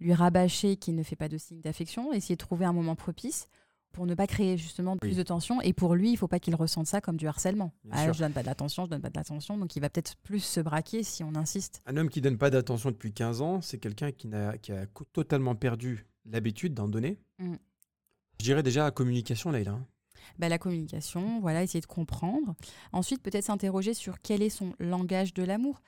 [0.00, 3.48] lui rabâcher qu'il ne fait pas de signe d'affection, essayer de trouver un moment propice
[3.92, 5.16] pour ne pas créer justement plus Oui.
[5.16, 5.62] de tension.
[5.62, 7.72] Et pour lui, il ne faut pas qu'il ressente ça comme du harcèlement.
[7.90, 10.16] Ah, je donne pas de l'attention, je donne pas de l'attention, donc il va peut-être
[10.16, 11.80] plus se braquer si on insiste.
[11.86, 14.54] Un homme qui donne pas d'attention depuis 15 ans, c'est quelqu'un qui, a
[15.14, 17.18] totalement perdu l'habitude d'en donner.
[17.38, 17.54] Mm.
[18.40, 19.78] Je dirais déjà la communication, Leïla.
[20.38, 22.54] Bah, la communication, voilà, essayer de comprendre.
[22.92, 25.80] Ensuite, peut-être s'interroger sur quel est son langage de l'amour.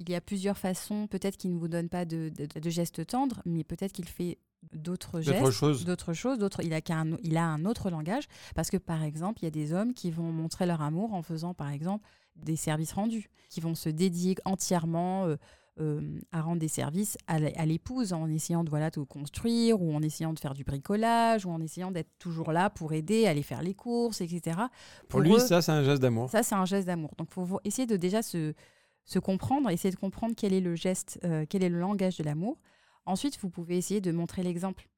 [0.00, 1.08] il y a plusieurs façons.
[1.08, 4.38] Peut-être qu'il ne vous donne pas de, de- de gestes tendres, mais peut-être qu'il fait
[4.72, 5.38] d'autres gestes.
[5.84, 8.28] D'autres choses, d'autres, il, a qu'un- il a un autre langage.
[8.54, 11.22] Parce que, par exemple, il y a des hommes qui vont montrer leur amour en
[11.22, 15.36] faisant, par exemple, des services rendus, qui vont se dédier entièrement euh,
[15.80, 20.02] euh, à rendre des services à l'épouse, en essayant de voilà, tout construire, ou en
[20.02, 23.62] essayant de faire du bricolage, ou en essayant d'être toujours là pour aider, aller faire
[23.62, 24.56] les courses, etc.
[24.56, 26.30] Pour, Pour lui, eux- ça, c'est un geste d'amour.
[26.30, 27.12] Ça, c'est un geste d'amour.
[27.18, 28.54] Donc, il faut essayer de déjà se,
[29.04, 32.24] se comprendre, essayer de comprendre quel est le geste, euh, quel est le langage de
[32.24, 32.58] l'amour.
[33.06, 34.88] Ensuite, vous pouvez essayer de montrer l'exemple.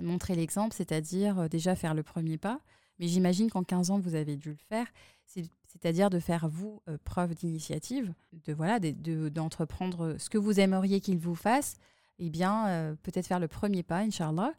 [0.00, 2.60] Montrer l'exemple, c'est-à-dire euh, déjà faire le premier pas.
[2.98, 4.86] Mais j'imagine qu'en 15 ans, vous avez dû le faire.
[5.26, 8.12] C'est- C'est-à-dire de faire, vous, euh, preuve d'initiative,
[8.44, 11.76] de voilà, de- de- d'entreprendre ce que vous aimeriez qu'il vous fasse.
[12.18, 14.52] Eh bien, euh, peut-être faire le premier pas, Inch'Allah,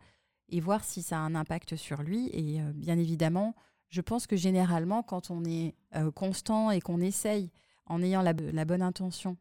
[0.49, 2.29] et voir si ça a un impact sur lui.
[2.33, 3.53] Et euh, bien évidemment,
[3.89, 5.75] je pense que généralement, quand on est
[6.15, 7.51] constant et qu'on essaye
[7.85, 8.33] en ayant la
[8.65, 9.37] bonne intention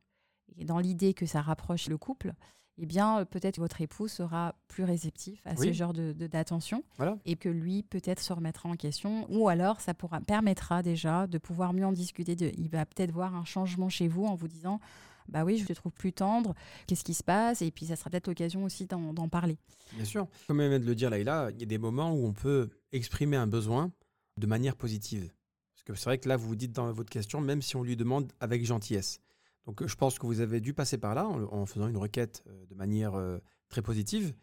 [0.58, 2.34] et dans l'idée que ça rapproche le couple,
[2.78, 6.82] eh bien, euh, peut-être votre époux sera plus réceptif à ce genre de- de- d'attention
[6.96, 7.18] Voilà.
[7.26, 9.26] et que lui, peut-être, se remettra en question.
[9.30, 12.34] Ou alors, ça pourra, permettra déjà de pouvoir mieux en discuter.
[12.36, 14.80] De, il va peut-être voir un changement chez vous en vous disant
[15.28, 16.54] Bah oui, je te trouve plus tendre,
[16.86, 17.62] qu'est-ce qui se passe?
[17.62, 19.56] Et puis, ça sera peut-être l'occasion aussi d'en d'en parler.
[19.94, 20.26] Bien sûr.
[20.48, 22.70] Comme elle vient de le dire, Laïla, il y a des moments où on peut
[22.92, 23.92] exprimer un besoin
[24.38, 25.30] de manière positive.
[25.74, 27.82] Parce que c'est vrai que là, vous vous dites dans votre question, même si on
[27.82, 29.20] lui demande avec gentillesse.
[29.66, 31.96] Donc euh, je pense que vous avez dû passer par là en, en faisant une
[31.96, 34.34] requête euh, de manière euh, très positive.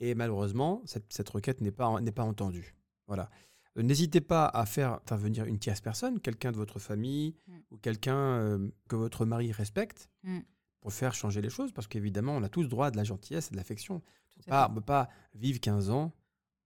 [0.00, 2.74] Et malheureusement, cette, cette requête n'est pas, n'est pas entendue.
[3.06, 3.30] Voilà.
[3.76, 7.52] N'hésitez pas à faire intervenir une tierce personne, quelqu'un de votre famille Mm.
[7.70, 8.58] ou quelqu'un
[8.88, 10.40] que votre mari respecte Mm.
[10.80, 11.72] pour faire changer les choses.
[11.72, 14.02] Parce qu'évidemment, on a tous droit à de la gentillesse et de l'affection.
[14.46, 16.12] Pas- on ne peut pas vivre 15 ans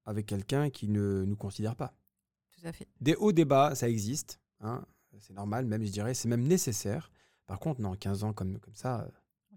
[0.07, 1.95] avec quelqu'un qui ne nous considère pas.
[2.53, 2.89] Tout à fait.
[3.01, 4.41] Des hauts débats, ça existe.
[4.61, 4.85] hein,
[5.21, 7.11] c'est normal, même, je dirais, c'est même nécessaire.
[7.49, 9.09] Par contre, non, 15 ans comme, comme ça, euh,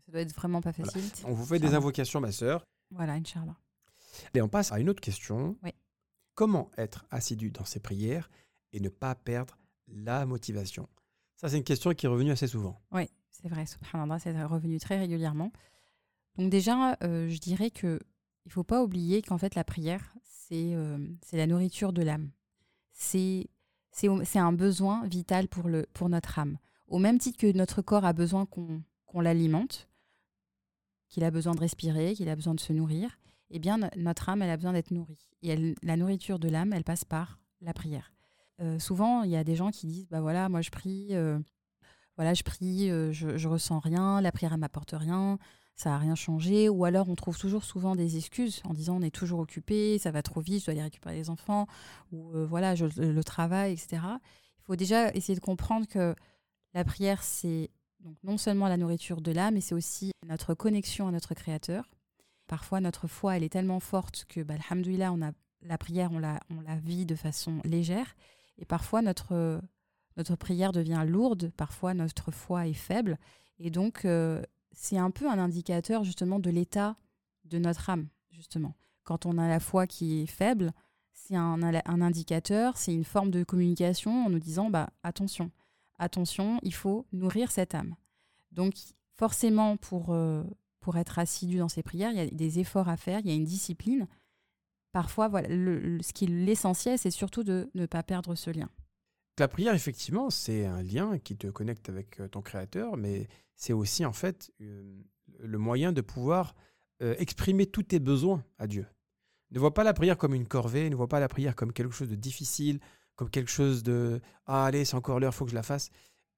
[0.06, 0.92] Ça doit être vraiment pas Voilà.
[0.92, 1.12] facile.
[1.26, 2.64] on vous fait des invocations, ma sœur.
[2.90, 3.56] Voilà, Inch'Allah.
[4.34, 5.56] Et on passe à une autre question.
[5.62, 5.72] Oui.
[6.34, 8.32] Comment être assidu dans ses prières
[8.74, 10.90] et ne pas perdre la motivation?
[11.36, 12.82] Ça, c'est une question qui est revenue assez souvent.
[12.92, 15.52] Oui, c'est vrai, subhanallah, c'est revenu très régulièrement.
[16.38, 18.00] Donc déjà, euh, je dirais que
[18.46, 20.98] il faut pas oublier qu'en fait la prière, c'est euh,
[21.34, 22.32] la nourriture de l'âme.
[22.94, 23.48] C'est
[24.36, 26.58] un besoin vital pour, le, pour notre âme.
[26.92, 29.90] Au même titre que notre corps a besoin qu'on qu'on l'alimente,
[31.10, 33.18] qu'il a besoin de respirer, qu'il a besoin de se nourrir,
[33.50, 35.26] eh bien no- notre âme, elle a besoin d'être nourrie.
[35.42, 38.14] Et la nourriture de l'âme, elle passe par la prière.
[38.62, 41.40] Euh, souvent, il y a des gens qui disent, bah voilà, moi je prie, euh,
[42.18, 45.38] voilà, je prie, euh, je, je ressens rien, la prière elle m'apporte rien,
[45.76, 46.68] ça n'a rien changé.
[46.70, 50.12] Ou alors on trouve toujours souvent des excuses en disant on est toujours occupé, ça
[50.12, 51.68] va trop vite, je dois aller récupérer les enfants,
[52.12, 54.02] ou voilà, je, le travail, etc.
[54.60, 56.16] Il faut déjà essayer de comprendre que
[56.74, 61.08] la prière, c'est donc non seulement la nourriture de l'âme, mais c'est aussi notre connexion
[61.08, 61.90] à notre Créateur.
[62.48, 65.32] Parfois, notre foi, elle est tellement forte que, bah, alhamdoulilah, on a
[65.62, 68.16] la prière, on la, on la vit de façon légère.
[68.58, 69.62] Et parfois, notre,
[70.18, 73.18] notre prière devient lourde, parfois notre foi est faible.
[73.60, 76.96] Et donc, euh, c'est un peu un indicateur justement de l'état
[77.46, 78.76] de notre âme, justement.
[79.04, 80.74] Quand on a la foi qui est faible,
[81.14, 85.52] c'est un, un indicateur, c'est une forme de communication en nous disant, bah, attention,
[86.02, 87.96] attention, il faut nourrir cette âme.
[88.52, 88.74] Donc,
[89.14, 90.44] forcément, pour, euh,
[90.82, 93.32] pour être assidu dans ses prières, il y a des efforts à faire, il y
[93.32, 94.08] a une discipline.
[94.92, 98.70] Parfois, voilà, ce qui est l'essentiel, c'est surtout de ne pas perdre ce lien.
[99.40, 103.74] La prière, effectivement, c'est un lien qui te connecte avec euh, ton Créateur, mais c'est
[103.74, 105.02] aussi, en fait, euh,
[105.40, 106.56] le moyen de pouvoir
[107.18, 108.86] exprimer tous tes besoins à Dieu.
[109.50, 111.96] Ne vois pas la prière comme une corvée, ne vois pas la prière comme quelque
[111.96, 112.80] chose de difficile,
[113.22, 115.92] comme quelque chose de Ah, allez, c'est encore l'heure, faut que je la fasse.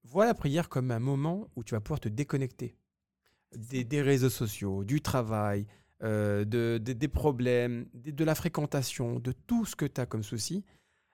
[0.04, 2.76] Vois la prière comme un moment où tu vas pouvoir te déconnecter
[3.56, 5.66] des, des réseaux sociaux, du travail,
[6.04, 10.06] euh, de, de- des problèmes, de, de la fréquentation, de tout ce que tu as
[10.06, 10.66] comme souci.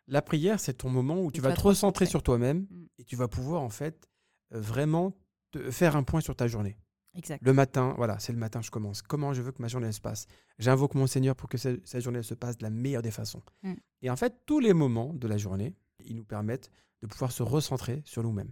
[0.07, 2.07] La prière, c'est ton moment où tu tu vas vas te recentrer.
[2.07, 2.85] sur toi-même Mm.
[2.97, 4.09] et tu vas pouvoir en fait
[4.55, 5.15] euh, vraiment
[5.51, 6.77] te faire un point sur ta journée.
[7.15, 7.43] Exact.
[7.43, 9.01] Le matin, voilà, c'est le matin, je commence.
[9.01, 10.27] Comment je veux que ma journée se passe?
[10.59, 13.41] J'invoque mon Seigneur pour que ce- cette journée se passe de la meilleure des façons.
[13.63, 13.73] Mm.
[14.03, 15.73] Et en fait, tous les moments de la journée,
[16.05, 16.69] ils nous permettent
[17.01, 18.51] de pouvoir se recentrer sur nous-mêmes.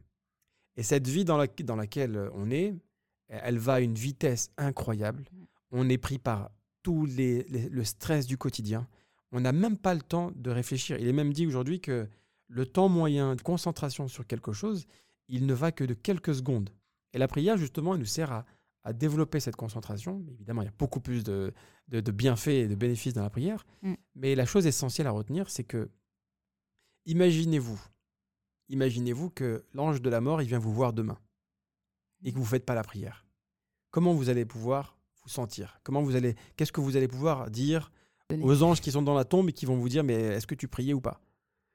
[0.75, 2.73] Et cette vie dans, la- dans laquelle on est,
[3.29, 5.25] elle va à une vitesse incroyable.
[5.31, 5.43] Mm.
[5.71, 6.49] On est pris par
[6.83, 8.87] tout les, les- le stress du quotidien.
[9.31, 10.97] On n'a même pas le temps de réfléchir.
[10.99, 12.07] Il est même dit aujourd'hui que
[12.47, 14.87] le temps moyen de concentration sur quelque chose,
[15.27, 16.69] il ne va que de quelques secondes.
[17.13, 18.45] Et la prière, justement, elle nous sert à,
[18.83, 20.23] à développer cette concentration.
[20.31, 21.53] Évidemment, il y a beaucoup plus de,
[21.87, 23.65] de- de bienfaits et de bénéfices dans la prière.
[23.81, 23.93] Mm.
[24.15, 25.89] Mais la chose essentielle à retenir, c'est que,
[27.05, 27.79] imaginez-vous,
[28.69, 31.17] imaginez-vous que l'ange de la mort, il vient vous voir demain.
[32.23, 33.25] et que vous ne faites pas la prière,
[33.91, 35.79] comment vous allez pouvoir vous sentir?
[35.83, 37.91] Comment vous allez Qu'est-ce que vous allez pouvoir dire
[38.29, 38.43] Donner.
[38.43, 40.55] aux anges qui sont dans la tombe et qui vont vous dire mais est-ce que
[40.55, 41.21] tu priais ou pas?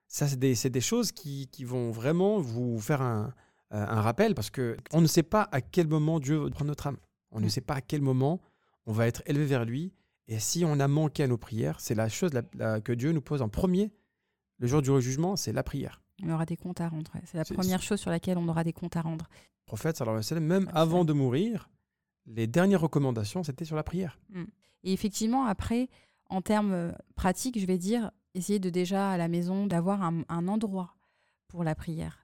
[0.08, 3.32] Ça, c'est des, choses qui, qui vont vraiment vous faire un,
[3.72, 6.86] un rappel parce que on ne sait pas à quel moment Dieu va prendre notre
[6.86, 6.98] âme.
[7.30, 7.50] On ne Mm.
[7.50, 8.40] sait pas à quel moment
[8.86, 9.92] on va être élevé vers lui.
[10.28, 13.12] Et si on a manqué à nos prières, c'est la chose la- la- que Dieu
[13.12, 13.92] nous pose en premier
[14.58, 16.00] le jour du jugement, c'est la prière.
[16.22, 17.10] On aura des comptes à rendre.
[17.14, 17.22] ouais.
[17.24, 19.26] C'est la première chose sur laquelle on aura des comptes à rendre.
[19.30, 20.00] Le prophète,
[20.38, 21.68] même avant de mourir,
[22.26, 24.20] les dernières recommandations, c'était sur la prière.
[24.84, 25.88] Et effectivement, après,
[26.28, 30.22] en termes euh, pratiques, je vais dire, essayer de déjà à la maison d'avoir un,
[30.28, 30.94] un endroit
[31.48, 32.21] pour la prière.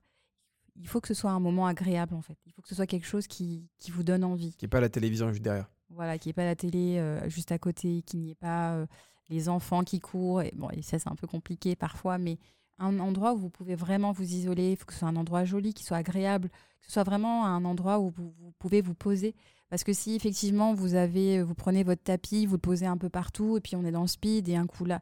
[0.80, 2.36] Il faut que ce soit un moment agréable, en fait.
[2.46, 4.54] Il faut que ce soit quelque chose qui, qui vous donne envie.
[4.54, 5.68] Qui n'est pas la télévision juste derrière.
[5.90, 8.74] Voilà, qu'il n'y ait pas la télé euh, juste à côté, qu'il n'y ait pas
[8.74, 8.86] euh,
[9.28, 10.42] les enfants qui courent.
[10.42, 12.38] Et, bon, et ça, c'est un peu compliqué parfois, mais
[12.78, 14.72] un endroit où vous pouvez vraiment vous isoler.
[14.72, 17.46] Il faut que ce soit un endroit joli, qui soit agréable, que ce soit vraiment
[17.46, 19.34] un endroit où vous, vous pouvez vous poser.
[19.70, 23.10] Parce que si effectivement vous avez, vous prenez votre tapis, vous le posez un peu
[23.10, 25.00] partout, et puis on est dans le speed, et un coup là,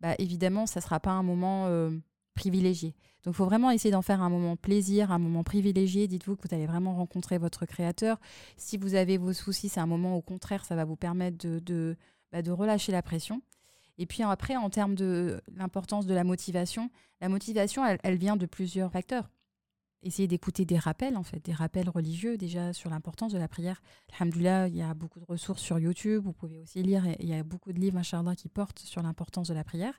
[0.00, 1.90] bah, évidemment, ça ne sera pas un moment euh,
[2.36, 2.94] privilégié.
[3.24, 6.06] Donc il faut vraiment essayer d'en faire un moment plaisir, un moment privilégié.
[6.06, 8.20] Dites-vous que vous allez vraiment rencontrer votre créateur.
[8.56, 11.58] Si vous avez vos soucis, c'est un moment au contraire, ça va vous permettre de,
[11.58, 11.96] de,
[12.30, 13.42] bah, de relâcher la pression.
[13.98, 18.36] Et puis après, en termes de l'importance de la motivation, la motivation, elle, elle vient
[18.36, 19.28] de plusieurs facteurs.
[20.02, 23.82] Essayez d'écouter des rappels, en fait, des rappels religieux déjà sur l'importance de la prière.
[24.12, 27.34] Alhamdoulilah, il y a beaucoup de ressources sur YouTube, vous pouvez aussi lire, il y
[27.34, 29.94] a beaucoup de livres, machallah, qui portent sur l'importance de la prière.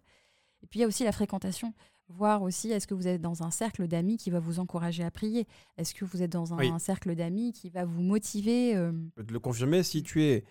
[0.63, 1.73] Et puis il y a aussi la fréquentation.
[2.09, 5.11] Voir aussi, est-ce que vous êtes dans un cercle d'amis qui va vous encourager à
[5.11, 5.45] prier?
[5.77, 6.69] Est-ce que vous êtes dans un, Oui.
[6.69, 10.23] un cercle d'amis qui va vous motiver euh, Je peux te le confirmer, si tu
[10.23, 10.45] es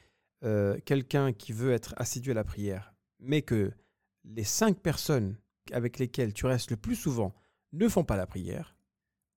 [0.44, 3.72] euh, quelqu'un qui veut être assidu à la prière, mais que
[4.24, 5.38] les cinq personnes
[5.72, 7.34] avec lesquelles tu restes le plus souvent
[7.72, 8.76] ne font pas la prière,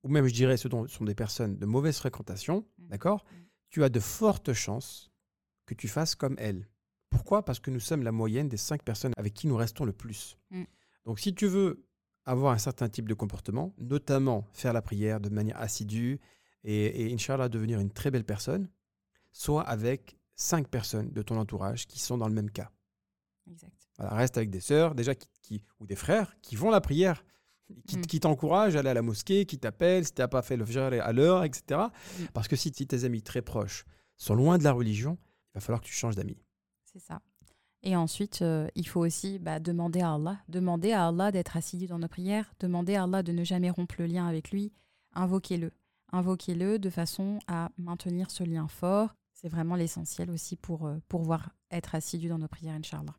[0.03, 2.87] ou même je dirais ce dont- sont des personnes de mauvaise fréquentation, Mhm.
[2.89, 3.23] d'accord?
[3.31, 3.45] Mhm.
[3.69, 5.09] Tu as de fortes chances
[5.65, 6.67] que tu fasses comme elles.
[7.09, 7.43] Pourquoi?
[7.43, 10.37] Parce que nous sommes la moyenne des cinq personnes avec qui nous restons le plus.
[10.51, 10.65] Mhm.
[11.05, 11.85] Donc si tu veux
[12.25, 16.19] avoir un certain type de comportement, notamment faire la prière de manière assidue
[16.63, 18.69] et, et Inch'Allah devenir une très belle personne,
[19.31, 22.69] soit avec cinq personnes de ton entourage qui sont dans le même cas.
[23.49, 23.73] Exact.
[23.97, 27.25] Voilà, reste avec des sœurs déjà qui, qui- ou des frères qui vont la prière,
[27.87, 28.01] qui, Mm.
[28.01, 30.65] qui t'encouragent à aller à la mosquée, qui t'appellent si tu n'as pas fait le
[30.65, 31.81] fajr à l'heure, etc.
[32.19, 32.23] Mm.
[32.33, 33.85] Parce que si, si tes amis très proches
[34.17, 36.37] sont loin de la religion, il va falloir que tu changes d'amis.
[36.91, 37.21] C'est ça.
[37.81, 41.87] Et ensuite, euh, il faut aussi bah, demander à Allah, demander à Allah d'être assidu
[41.87, 44.73] dans nos prières, demander à Allah de ne jamais rompre le lien avec lui,
[45.13, 45.71] invoquez-le.
[46.11, 49.15] Invoquez-le de façon à maintenir ce lien fort.
[49.33, 53.15] C'est vraiment l'essentiel aussi pour euh, pouvoir être assidu dans nos prières, Inch'Allah.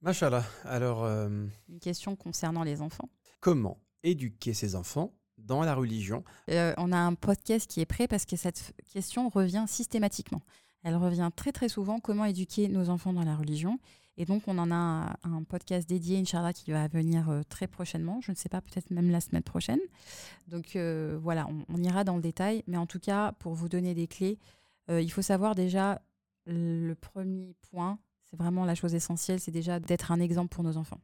[0.00, 0.44] Mashallah.
[0.64, 3.10] Alors, euh, Une question concernant les enfants.
[3.40, 6.24] comment éduquer ses enfants dans la religion?
[6.50, 10.40] Euh, on a un podcast qui est prêt parce que cette question revient systématiquement.
[10.82, 13.78] Elle revient très très souvent, comment éduquer nos enfants dans la religion.
[14.16, 18.20] Et donc on en a un, podcast dédié, Inch'Allah, qui va venir euh, très prochainement.
[18.20, 19.80] Je ne sais pas, peut-être même la semaine prochaine.
[20.48, 22.62] Donc euh, voilà, on, ira dans le détail.
[22.66, 24.38] Mais en tout cas, pour vous donner des clés,
[24.90, 26.02] euh, il faut savoir déjà,
[26.46, 30.76] le premier point, c'est vraiment la chose essentielle, c'est déjà d'être un exemple pour nos
[30.76, 31.00] enfants.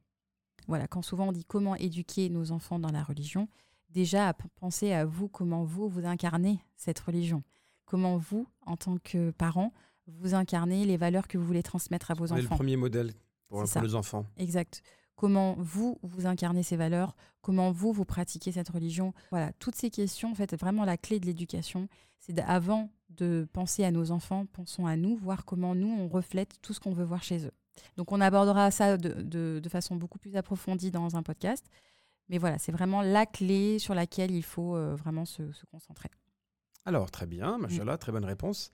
[0.69, 3.49] Voilà, quand souvent on dit comment éduquer nos enfants dans la religion,
[3.91, 7.43] déjà à penser à vous, comment vous, vous incarnez cette religion.
[7.87, 9.72] Comment vous, en tant que parents,
[10.07, 12.57] vous incarnez les valeurs que vous voulez transmettre à vos On est le enfants.
[12.57, 13.12] premier modèle
[13.49, 14.27] pour, C'est pour les enfants.
[14.37, 14.83] Exact.
[15.14, 19.14] Comment vous, vous incarnez ces valeurs, comment vous, vous pratiquez cette religion.
[19.31, 23.85] Voilà, toutes ces questions, en fait, vraiment la clé de l'éducation, c'est avant de penser
[23.85, 27.05] à nos enfants, pensons à nous, voir comment nous, on reflète tout ce qu'on veut
[27.05, 27.53] voir chez eux.
[27.96, 31.64] Donc on abordera ça de, de- de façon beaucoup plus approfondie dans un podcast.
[32.29, 36.11] Mais voilà, c'est vraiment la clé sur laquelle il faut euh, vraiment se, se concentrer.
[36.87, 38.70] Alors, très bien, Mashallah, très bonne réponse.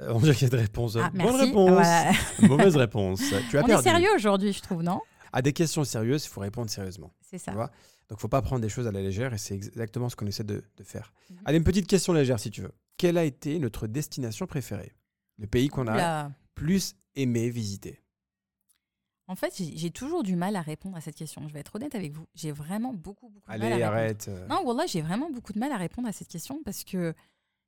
[0.00, 0.96] Euh, on dirait qu'il y a des réponses.
[0.96, 1.70] Ah, Bonne réponse.
[1.70, 2.12] Voilà.
[2.42, 3.20] Mauvaise réponse.
[3.50, 5.00] Tu as On est sérieux aujourd'hui, je trouve, non?
[5.32, 7.12] À des questions sérieuses, il faut répondre sérieusement.
[7.22, 7.50] C'est ça.
[7.50, 7.70] Tu vois?
[8.08, 10.44] Donc, faut pas prendre des choses à la légère et c'est exactement ce qu'on essaie
[10.44, 11.12] de, de faire.
[11.30, 11.36] Mhm.
[11.44, 12.72] Allez, une petite question légère si tu veux.
[12.98, 14.92] Quelle a été notre destination préférée?
[15.38, 18.00] Le pays qu'on a plus aimé visiter?
[19.28, 21.42] En fait, j'ai toujours du mal à répondre à cette question.
[21.48, 22.26] Je vais être honnête avec vous.
[22.36, 23.92] J'ai vraiment beaucoup, beaucoup de mal à Allez, répondre.
[23.96, 24.30] arrête.
[24.48, 27.12] Non, Wallah, j'ai vraiment beaucoup de mal à répondre à cette question parce que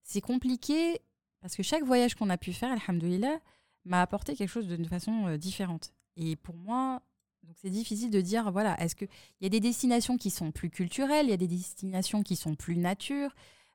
[0.08, 1.00] c'est compliqué.
[1.40, 3.38] Parce que chaque voyage qu'on a pu faire, alhamdoulilah,
[3.84, 5.92] m'a apporté quelque chose d'une façon euh, différente.
[6.16, 7.00] Et pour moi,
[7.44, 9.08] donc c'est difficile de dire, voilà, est-ce qu'il
[9.40, 12.56] y a des destinations qui sont plus culturelles, il y a des destinations qui sont
[12.56, 13.30] plus nature.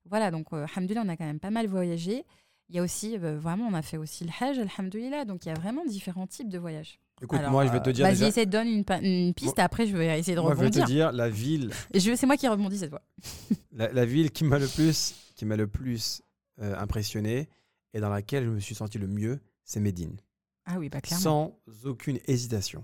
[0.05, 2.25] Voilà, donc, euh, alhamdoulilah, on a quand même pas mal voyagé.
[2.69, 5.25] Il y a aussi, euh, vraiment, on a fait aussi le Hajj, alhamdoulilah.
[5.25, 6.99] Donc, il y a vraiment différents types de voyages.
[7.21, 8.27] Écoute, Alors, moi, je vais te euh, dire Vas-y, déjà.
[8.27, 10.85] essaie de donner une, piste, après, je vais essayer de Moi, je vais te rebondir.
[10.85, 13.01] dire la ville, C'est moi qui rebondis cette fois.
[13.71, 16.21] la, la ville qui m'a le plus, qui m'a le plus
[16.59, 17.47] euh, impressionné
[17.93, 20.17] et dans laquelle je me suis senti le mieux, c'est Médine.
[20.65, 21.21] Ah oui, bah clairement.
[21.23, 22.83] Sans aucune hésitation.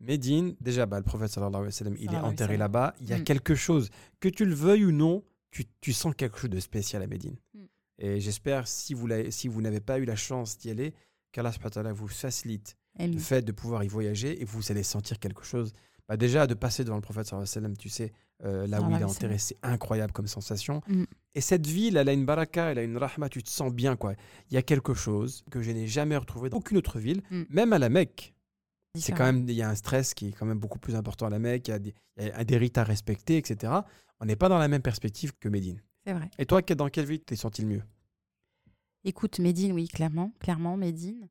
[0.00, 2.94] Médine, déjà, bah, le prophète sallallahu alayhi wa sallam, il est enterré là-bas.
[3.00, 3.24] Il y a Mm.
[3.24, 7.02] quelque chose, que tu le veuilles ou non, tu, tu sens quelque chose de spécial
[7.02, 7.36] à Médine.
[7.54, 7.64] Mm.
[7.98, 10.94] Et j'espère, si vous, si vous n'avez pas eu la chance d'y aller,
[11.32, 11.52] qu'Allah
[11.92, 15.72] vous facilite le fait de pouvoir y voyager et vous allez sentir quelque chose.
[16.08, 18.12] Bah déjà, de passer devant le prophète, sallallahu alayhi wa sallam, tu sais,
[18.44, 20.80] euh, là où il est enterré, c'est incroyable comme sensation.
[20.86, 21.04] Mm.
[21.34, 23.96] Et cette ville, elle a une baraka, elle a une rahma, tu te sens bien.
[23.96, 24.14] quoi.
[24.50, 27.42] Il y a quelque chose que je n'ai jamais retrouvé dans aucune autre ville, Mm.
[27.50, 28.34] même à la Mecque.
[28.94, 31.26] C'est quand même, il y a un stress qui est quand même beaucoup plus important
[31.26, 33.72] à la Mecque, il y a des, y a des rites à respecter, etc.
[34.18, 35.80] On n'est pas dans la même perspective que Médine.
[36.04, 36.30] C'est vrai.
[36.38, 37.82] Et toi, dans quelle ville t'es senti le mieux?
[39.04, 41.28] Écoute, Médine, oui, clairement, clairement, Médine.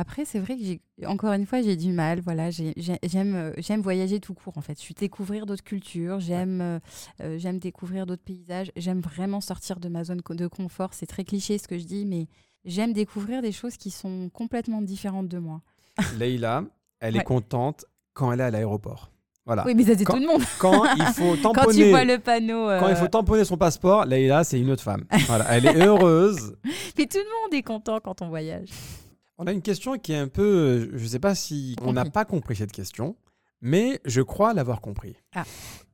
[0.00, 2.20] Après, c'est vrai que j'ai, encore une fois, j'ai du mal.
[2.20, 4.56] Voilà, j'ai- j'ai- j'aime, euh, j'aime voyager tout court.
[4.56, 6.20] En fait, je suis découvrir d'autres cultures.
[6.20, 6.78] J'aime, euh,
[7.20, 8.70] euh, j'aime découvrir d'autres paysages.
[8.76, 10.94] J'aime vraiment sortir de ma zone de confort.
[10.94, 12.28] C'est très cliché ce que je dis, mais
[12.64, 15.62] j'aime découvrir des choses qui sont complètement différentes de moi.
[16.16, 16.62] Leïla,
[17.00, 17.84] elle est contente
[18.14, 19.10] quand elle est à l'aéroport.
[19.46, 19.64] Voilà.
[19.66, 20.42] Oui, mais ça c'est Quand- tout le monde.
[20.60, 23.56] Quand il faut Quand tu tamponner, vois le panneau, euh, quand il faut tamponner son
[23.56, 25.04] passeport, Leïla, c'est une autre femme.
[25.26, 26.54] Voilà, elle est heureuse.
[26.96, 28.68] mais tout le monde est content quand on voyage.
[29.38, 31.92] On a une question qui est un peu, euh, je ne sais pas si on
[31.92, 33.16] n'a pas compris cette question,
[33.60, 35.16] mais je crois l'avoir compris.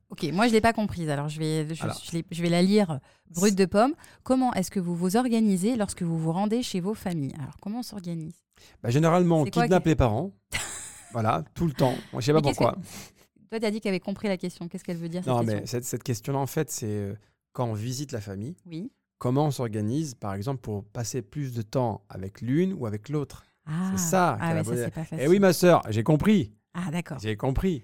[0.09, 1.99] Ok, moi je l'ai pas comprise, alors je vais, je, Alors.
[2.03, 2.99] je l'ai- je vais la lire
[3.31, 3.93] brute de pomme.
[4.23, 7.33] Comment est-ce que vous vous organisez lorsque vous vous rendez chez vos familles?
[7.39, 8.35] Alors comment on s'organise?
[8.83, 10.31] Bah, généralement, on kidnappe que- les parents.
[11.11, 11.95] voilà, tout le temps.
[12.13, 12.73] Je sais pas Mais pourquoi.
[12.73, 14.67] que- Toi tu as dit qu'elle avait compris la question.
[14.67, 17.13] Qu'est-ce qu'elle veut dire cette Non, mais cette, cette question-là, en fait, c'est euh,
[17.51, 18.91] quand on visite la famille, Oui.
[19.17, 23.45] Comment on s'organise, par exemple, pour passer plus de temps avec l'une ou avec l'autre.
[23.65, 25.19] Ah, ça Ah ouais, ça c'est pas facile.
[25.21, 26.53] Eh oui, ma sœur, j'ai compris.
[26.73, 27.17] Ah d'accord.
[27.19, 27.83] J'ai compris.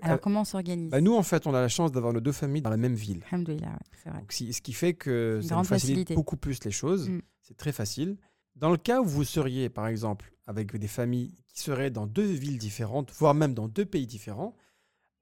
[0.00, 0.90] Alors Euh, comment on s'organise?
[0.90, 2.94] Bah, nous, en fait, on a la chance d'avoir nos deux familles dans la même
[2.94, 3.24] ville.
[3.30, 4.20] Alhamdoulilah, ouais, c'est vrai.
[4.20, 6.14] Donc, ce qui fait que Une ça nous facilite facilité.
[6.14, 7.08] beaucoup plus les choses.
[7.10, 7.20] Mm.
[7.42, 8.16] C'est très facile.
[8.54, 12.22] Dans le cas où vous seriez, par exemple, avec des familles qui seraient dans deux
[12.24, 14.54] villes différentes, voire même dans deux pays différents,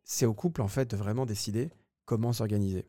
[0.05, 1.71] c'est au couple, en fait, de vraiment décider
[2.05, 2.87] comment s'organiser.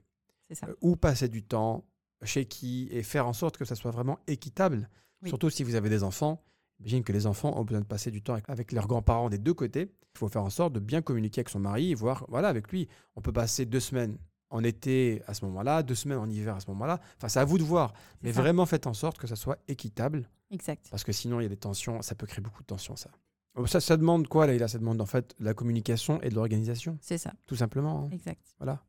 [0.50, 0.68] C'est ça.
[0.68, 1.86] Euh, où passer du temps,
[2.24, 4.90] chez qui, et faire en sorte que ça soit vraiment équitable.
[5.22, 5.30] Oui.
[5.30, 6.42] Surtout si vous avez des enfants.
[6.80, 9.54] J'imagine que les enfants ont besoin de passer du temps avec, leurs grands-parents des deux
[9.56, 9.92] côtés.
[10.16, 12.88] Il faut faire en sorte de bien communiquer avec son mari voir, voilà, avec lui.
[13.16, 14.18] On peut passer deux semaines
[14.52, 17.00] en été à ce moment-là, deux semaines en hiver à ce moment-là.
[17.18, 17.94] Enfin, c'est à vous de voir.
[18.22, 18.42] Mais ça.
[18.42, 20.30] vraiment, faites en sorte que ça soit équitable.
[20.52, 20.88] Exact.
[20.92, 22.02] Parce que sinon, il y a des tensions.
[22.04, 23.10] Ça peut créer beaucoup de tensions, ça.
[23.56, 26.36] Oh, Ça, ça demande quoi, là Ça demande en fait de la communication et de
[26.36, 27.34] l'organisation, C'est ça.
[27.48, 28.04] tout simplement.
[28.06, 28.10] hein.
[28.12, 28.40] Exact.
[28.60, 28.84] Voilà.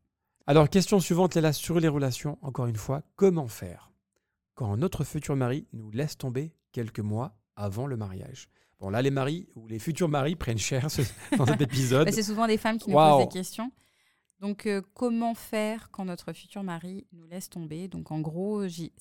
[0.49, 3.91] Alors, question suivante, Léla, sur les relations, encore une fois, comment faire
[4.55, 8.49] quand notre futur mari nous laisse tomber quelques mois avant le mariage?
[8.79, 11.03] Bon, là, les maris ou les futurs maris prennent cher ce-
[11.37, 12.07] dans cet épisode.
[12.07, 13.71] Bah, c'est souvent des femmes qui nous posent des questions.
[14.39, 17.87] Donc, euh, comment faire quand notre futur mari nous laisse tomber?
[17.87, 18.91] Donc, en gros, si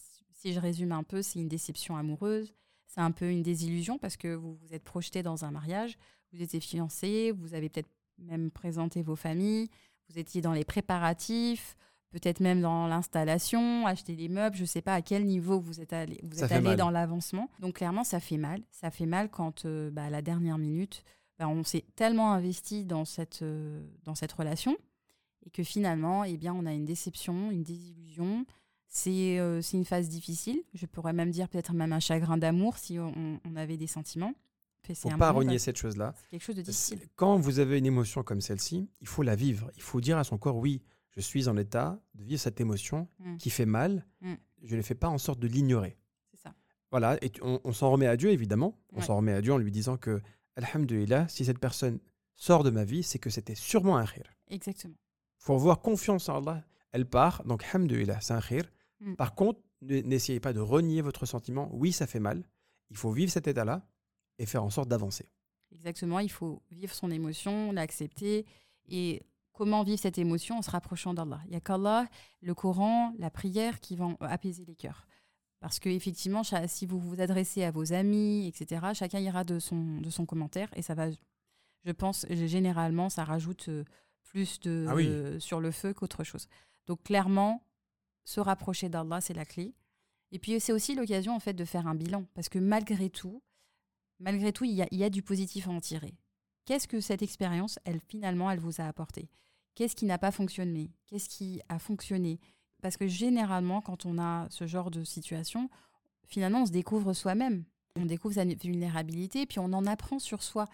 [0.52, 2.52] je résume un peu, c'est une déception amoureuse.
[2.88, 5.96] C'est un peu une désillusion parce que vous vous êtes projeté dans un mariage,
[6.34, 9.68] vous étiez fiancé, vous avez peut-être même présenté vos familles,
[10.08, 11.76] vous étiez dans les préparatifs,
[12.10, 15.80] peut-être même dans l'installation, acheter des meubles, je ne sais pas à quel niveau vous
[15.80, 16.76] êtes allé, vous Ça êtes fait allé mal.
[16.76, 17.50] dans l'avancement.
[17.60, 18.62] Donc clairement, ça fait mal.
[18.70, 21.04] Ça fait mal quand euh, bah, à la dernière minute,
[21.38, 24.76] bah, on s'est tellement investi dans cette, euh, dans cette relation
[25.46, 28.44] et que finalement, eh bien, on a une déception, une désillusion.
[28.88, 30.62] C'est euh, une phase difficile.
[30.72, 34.32] Je pourrais même dire peut-être même un chagrin d'amour si on, on avait des sentiments.
[34.88, 36.14] Il faut pas renier cette chose-là.
[36.16, 37.00] c'est quelque chose de difficile.
[37.16, 39.70] Quand vous avez une émotion comme celle-ci, il faut la vivre.
[39.76, 43.08] Il faut dire à son corps, oui, je suis en état de vivre cette émotion
[43.18, 43.36] Mm.
[43.36, 44.06] qui fait mal.
[44.22, 44.34] Mm.
[44.62, 45.98] Je ne fais pas en sorte de l'ignorer.
[46.32, 46.54] C'est ça.
[46.90, 48.78] Voilà, et on, on s'en remet à Dieu, évidemment.
[48.92, 49.04] On Ouais.
[49.04, 50.20] s'en remet à Dieu en lui disant que,
[50.56, 51.98] Alhamdulillah, si cette personne
[52.34, 54.24] sort de ma vie, c'est que c'était sûrement un khir.
[54.48, 54.94] Exactement.
[55.40, 56.64] Il faut avoir confiance en Allah.
[56.92, 58.64] Elle part, donc Alhamdulillah, c'est un khir.
[59.00, 59.14] Mm.
[59.14, 61.68] Par contre, ne- n'essayez pas de renier votre sentiment.
[61.72, 62.44] Oui, ça fait mal.
[62.90, 63.86] Il faut vivre cet état-là
[64.38, 65.28] et faire en sorte d'avancer.
[65.72, 68.46] Exactement, il faut vivre son émotion, l'accepter.
[68.88, 69.22] Et
[69.52, 71.40] comment vivre cette émotion en se rapprochant d'Allah?
[71.46, 72.06] Il n'y a qu'Allah,
[72.40, 75.06] le Coran, la prière qui vont apaiser les cœurs.
[75.60, 80.00] Parce que effectivement, si vous vous adressez à vos amis, etc., chacun ira de son,
[80.00, 81.08] de son commentaire et ça va,
[81.84, 83.84] je pense, généralement, ça rajoute euh,
[84.22, 85.06] plus de Ah oui.
[85.08, 86.46] euh, sur le feu qu'autre chose.
[86.86, 87.62] Donc clairement,
[88.24, 89.74] se rapprocher d'Allah, c'est la clé.
[90.30, 93.42] Et puis c'est aussi l'occasion en fait de faire un bilan, parce que malgré tout,
[94.18, 96.14] malgré tout, il y a, y du positif à en tirer.
[96.64, 99.30] Qu'est-ce que cette expérience, elle finalement, elle vous a apporté?
[99.74, 100.90] Qu'est-ce qui n'a pas fonctionné?
[101.06, 102.40] Qu'est-ce qui a fonctionné?
[102.82, 105.70] Parce que généralement, quand on a ce genre de situation,
[106.26, 107.64] finalement, on se découvre soi-même.
[107.96, 110.66] On découvre sa vulnérabilité, puis on en apprend sur soi.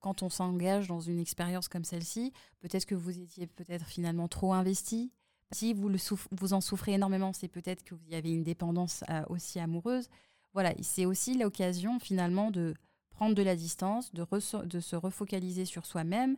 [0.00, 4.52] Quand on s'engage dans une expérience comme celle-ci, peut-être que vous étiez peut-être finalement trop
[4.52, 5.12] investi,
[5.52, 5.90] Si vous,
[6.30, 10.08] vous en souffrez énormément, c'est peut-être que vous avez une dépendance euh, aussi amoureuse.
[10.52, 12.74] Voilà, c'est aussi l'occasion finalement de
[13.10, 14.24] prendre de la distance, de,
[14.64, 16.36] de se refocaliser sur soi-même.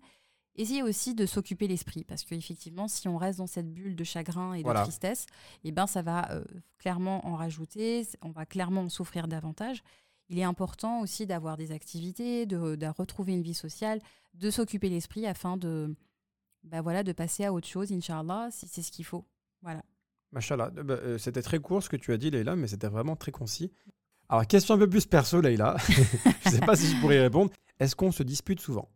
[0.56, 4.54] Essayer aussi de s'occuper l'esprit, parce qu'effectivement, si on reste dans cette bulle de chagrin
[4.54, 5.26] et de tristesse,
[5.64, 6.44] eh ben, ça va euh,
[6.78, 9.82] clairement en rajouter, on va clairement en souffrir davantage.
[10.28, 14.00] Il est important aussi d'avoir des activités, de, de retrouver une vie sociale,
[14.34, 15.92] de s'occuper l'esprit afin de,
[16.62, 19.26] bah voilà, de passer à autre chose, Inch'Allah, si c'est ce qu'il faut.
[19.60, 19.82] Voilà.
[20.30, 20.70] Machallah.
[20.70, 23.32] Bah, euh, c'était très court ce que tu as dit, Leïla, mais c'était vraiment très
[23.32, 23.72] concis.
[24.28, 25.76] Alors, question un peu plus perso, Leïla.
[26.44, 27.50] je sais pas si je pourrais y répondre.
[27.78, 28.88] Est-ce qu'on se dispute souvent?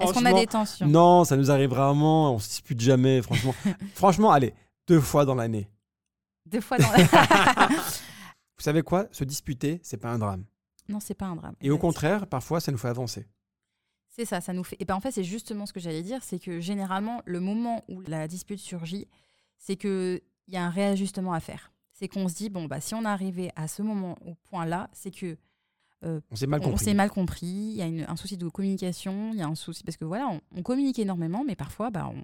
[0.00, 0.86] Est-ce qu'on a des tensions?
[0.86, 2.34] Non, ça nous arrive rarement.
[2.34, 3.54] On se dispute jamais, franchement.
[3.94, 4.54] franchement, allez,
[4.86, 5.68] deux fois dans l'année.
[6.44, 6.88] Deux fois dans
[8.56, 9.06] Vous savez quoi?
[9.10, 10.44] Se disputer, c'est pas un drame.
[10.88, 11.54] Non, c'est pas un drame.
[11.60, 13.26] Et au contraire, parfois, ça nous fait avancer.
[14.08, 14.76] C'est ça, ça nous fait.
[14.80, 17.82] Et ben en fait, c'est justement ce que j'allais dire, c'est que généralement, le moment
[17.88, 19.08] où la dispute surgit,
[19.58, 21.72] c'est que il y a un réajustement à faire.
[21.98, 24.66] C'est qu'on se dit bon bah si on est arrivé à ce moment au point
[24.66, 25.36] là, c'est que
[26.02, 26.84] On s'est mal on compris.
[26.84, 29.54] s'est mal compris, il y a une- un souci de communication, il y a un
[29.54, 32.22] souci parce que voilà, on, on communique énormément, mais parfois bah on,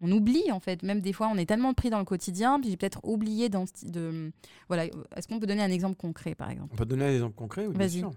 [0.00, 0.82] on oublie en fait.
[0.84, 3.64] Même des fois, on est tellement pris dans le quotidien, puis j'ai peut-être oublié dans
[3.82, 4.32] de
[4.68, 4.84] voilà.
[5.16, 6.70] Est-ce qu'on peut donner un exemple concret par exemple?
[6.72, 7.98] On peut donner un exemple concret oui, bien Vas-y.
[7.98, 8.12] sûr.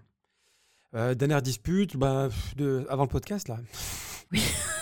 [0.95, 3.57] Euh, dernière dispute, bah, de, avant le podcast, là.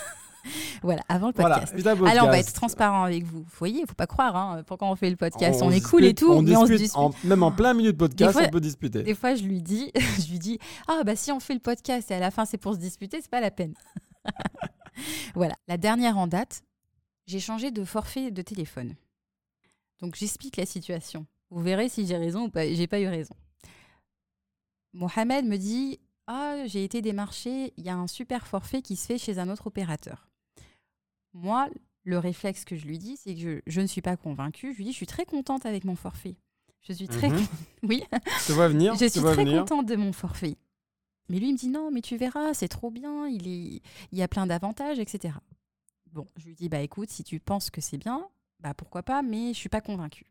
[0.83, 1.73] Voilà, avant le Voilà, podcast.
[1.75, 3.41] évidemment, Allez, on va être transparent avec vous.
[3.43, 4.35] Vous voyez, il faut pas croire.
[4.35, 6.71] Hein, pourquoi on fait le podcast On, se est cool et tout, mais on se
[6.71, 6.97] dispute dispute.
[6.97, 9.03] en- même en plein milieu de podcast, fois- on peut disputer.
[9.03, 9.91] Des fois, je lui dis,
[10.25, 10.57] je lui dis,
[10.87, 13.21] ah bah si on fait le podcast et à la fin c'est pour se disputer,
[13.21, 13.75] c'est pas la peine.
[15.35, 15.53] voilà.
[15.67, 16.63] La dernière en date,
[17.27, 18.95] j'ai changé de forfait de téléphone.
[20.01, 21.27] Donc j'explique la situation.
[21.51, 22.65] Vous verrez si j'ai raison ou pas.
[22.73, 23.35] J'ai pas eu raison.
[24.93, 29.05] Mohamed me dit, ah j'ai été démarché, il y a un super forfait qui se
[29.05, 30.27] fait chez un autre opérateur.
[31.33, 31.69] Moi,
[32.03, 34.71] le réflexe que je lui dis, c'est que je, je ne suis pas convaincue.
[34.73, 36.35] Je lui dis, je suis très contente avec mon forfait.
[36.81, 37.35] Je suis très, con-
[37.83, 38.03] oui,
[38.41, 39.59] Je te vois venir, je suis très venir.
[39.59, 40.57] contente de mon forfait.
[41.29, 43.81] Mais lui il me dit non, mais tu verras, c'est trop bien, il, est...
[44.11, 45.35] il y a plein d'avantages, etc.
[46.11, 48.27] Bon, je lui dis bah écoute, si tu penses que c'est bien,
[48.59, 50.25] bah pourquoi pas, mais je suis pas convaincue.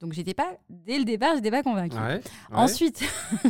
[0.00, 1.96] Donc j'étais pas, dès le départ, j'étais pas convaincue.
[1.96, 2.22] Ouais, ouais.
[2.50, 3.04] Ensuite,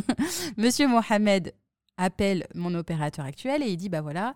[0.57, 1.53] Monsieur Mohamed
[1.97, 4.35] appelle mon opérateur actuel et il dit bah voilà,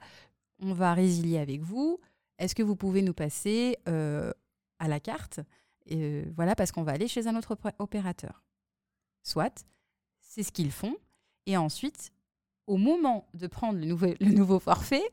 [0.59, 1.99] on va résilier avec vous.
[2.39, 4.31] Est-ce que vous pouvez nous passer euh,
[4.79, 5.39] à la carte
[5.91, 8.43] Euh, Voilà, parce qu'on va aller chez un autre opé- opérateur.
[9.23, 9.65] Soit,
[10.21, 10.95] c'est ce qu'ils font.
[11.45, 12.11] Et ensuite,
[12.67, 15.03] au moment de prendre le, nouveau- le nouveau forfait,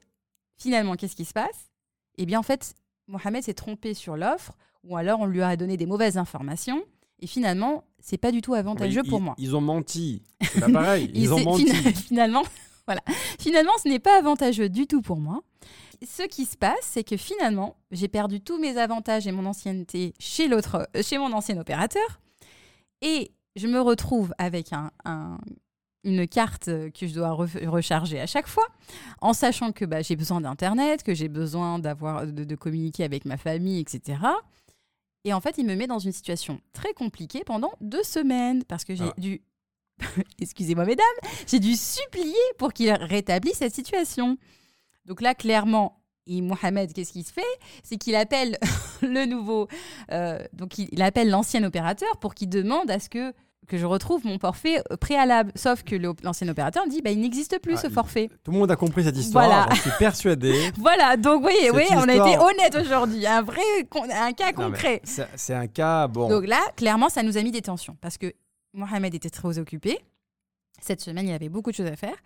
[0.56, 1.70] finalement, qu'est-ce qui se passe?
[2.18, 2.74] Eh bien, en fait,
[3.06, 6.84] Mohamed s'est trompé sur l'offre, ou alors on lui a donné des mauvaises informations.
[7.20, 9.34] Et finalement, c'est pas du tout avantageux pour ils- moi.
[9.38, 10.22] Ils ont menti.
[10.42, 11.10] C'est pareil.
[11.14, 11.66] Il Ils ont menti.
[11.66, 12.42] fina- Finalement,
[12.86, 13.00] voilà.
[13.38, 15.40] Finalement, ce n'est pas avantageux du tout pour moi.
[16.06, 20.14] Ce qui se passe, c'est que finalement, j'ai perdu tous mes avantages et mon ancienneté
[20.18, 22.20] chez l'autre, euh, chez mon ancien opérateur,
[23.00, 25.38] et je me retrouve avec un, un-
[26.04, 28.66] une carte que je dois re- recharger à chaque fois,
[29.20, 33.24] en sachant que bah, j'ai besoin d'internet, que j'ai besoin d'avoir de, de communiquer avec
[33.24, 34.18] ma famille, etc.
[35.24, 38.84] Et en fait, il me met dans une situation très compliquée pendant deux semaines parce
[38.84, 39.14] que j'ai Ah.
[39.18, 39.40] dû
[40.40, 41.06] excusez-moi mesdames,
[41.46, 44.36] j'ai dû supplier pour qu'il rétablisse cette situation.
[45.06, 47.42] Donc là, clairement, et Mohamed, qu'est-ce qu'il se fait?
[47.82, 48.58] C'est qu'il appelle
[49.02, 49.68] le nouveau,
[50.12, 53.32] euh, donc il, il appelle l'ancien opérateur pour qu'il demande à ce que
[53.66, 55.50] que je retrouve mon forfait euh, préalable.
[55.54, 58.28] Sauf que l'ancien opérateur dit, bah, il n'existe plus Ah, ce il- forfait.
[58.42, 59.46] Tout le monde a compris cette histoire.
[59.46, 59.66] Voilà.
[59.74, 60.70] Je suis persuadé.
[60.76, 63.26] Voilà, donc vous voyez, oui, on a été honnête aujourd'hui.
[63.26, 63.62] Un vrai,
[64.12, 65.00] un cas Non, concret.
[65.04, 66.28] c'est- C'est un cas, bon.
[66.28, 68.34] Donc là, clairement, ça nous a mis des tensions parce que
[68.74, 69.98] Mohamed était très occupé.
[70.82, 72.16] Cette semaine, il avait beaucoup de choses à faire.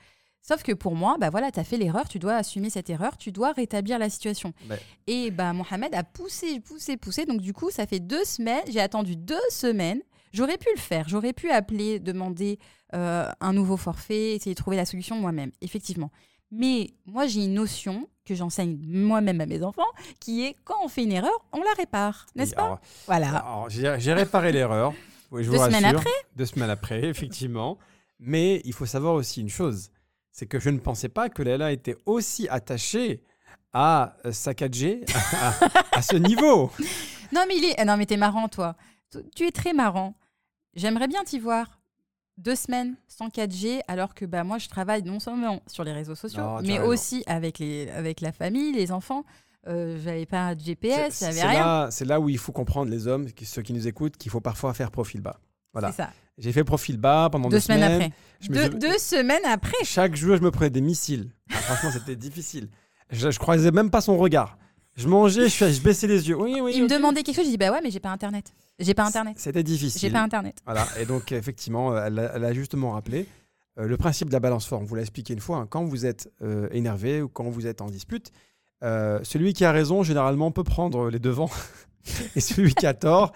[0.43, 3.17] Sauf que pour moi, bah voilà, tu as fait l'erreur, tu dois assumer cette erreur,
[3.19, 4.53] tu dois rétablir la situation.
[4.71, 4.81] Ouais.
[5.07, 7.27] Et bah Mohamed a poussé, poussé, poussé.
[7.27, 10.01] Donc du coup, ça fait deux semaines, j'ai attendu deux semaines.
[10.33, 12.59] J'aurais pu le faire, j'aurais pu appeler, demander
[12.95, 16.11] euh, un nouveau forfait, essayer de trouver la solution moi-même, effectivement.
[16.51, 19.89] Mais moi, j'ai une notion que j'enseigne moi-même à mes enfants,
[20.21, 23.29] qui est quand on fait une erreur, on la répare, n'est-ce Oui, pas alors, Voilà.
[23.39, 24.93] alors, J'ai réparé l'erreur.
[25.31, 25.99] Oui, je vous Deux semaines rassure.
[26.01, 27.79] après Deux semaines après, effectivement.
[28.19, 29.91] Mais il faut savoir aussi une chose
[30.33, 33.23] c'est que je ne pensais pas que Léla était aussi attachée
[33.73, 35.05] à euh, sa 4G
[35.35, 35.55] à,
[35.99, 36.71] à ce niveau.
[37.31, 37.85] Non, mais il est.
[37.85, 38.75] Non, mais t'es marrant, toi.
[39.35, 40.15] Tu- es très marrant.
[40.75, 41.79] J'aimerais bien t'y voir.
[42.39, 46.15] Deux semaines sans 4G, alors que bah, moi, je travaille non seulement sur les réseaux
[46.15, 49.25] sociaux, Non, mais aussi avec, les, avec la famille, les enfants.
[49.67, 51.91] Euh, j'avais pas de GPS, j'avais rien.
[51.91, 54.73] c'est là où il faut comprendre, les hommes, ceux qui nous écoutent, qu'il faut parfois
[54.73, 55.39] faire profil bas.
[55.79, 55.93] Voilà.
[55.93, 56.11] C'est ça.
[56.39, 58.13] J'ai fait profil bas pendant deux, Deux semaines après.
[58.41, 59.77] Je Deux, semaines après.
[59.85, 61.31] Chaque jour, je me prenais des missiles.
[61.51, 62.69] Ah, franchement, c'était difficile.
[63.11, 64.57] Je, je croisais même pas son regard.
[64.97, 66.37] Je mangeais, je, je baissais les yeux.
[66.37, 66.73] Oui, oui.
[66.77, 68.53] Il me demandait quelque chose, j'ai dit bah ouais, mais j'ai pas internet.
[68.79, 69.35] J'ai pas internet.
[69.39, 70.01] C'était difficile.
[70.01, 70.57] J'ai pas internet.
[70.65, 73.27] Voilà, et donc effectivement, euh, elle a, elle a justement rappelé
[73.79, 74.83] euh, le principe de la balance forme.
[74.83, 77.67] On vous l'a expliqué une fois, hein, quand vous êtes euh, énervé ou quand vous
[77.67, 78.33] êtes en dispute,
[78.83, 81.51] euh, celui qui a raison, généralement, peut prendre les devants.
[82.37, 83.33] et celui qui a tort,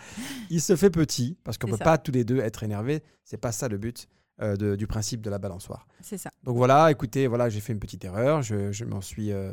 [0.50, 1.84] il se fait petit, parce qu'on ne peut ça.
[1.84, 3.02] pas tous les deux être énervés.
[3.24, 4.08] C'est pas ça le but
[4.40, 5.86] euh, de- du principe de la balançoire.
[6.00, 6.30] C'est ça.
[6.44, 9.52] Donc voilà, écoutez, voilà, j'ai fait une petite erreur, je, je m'en suis, euh,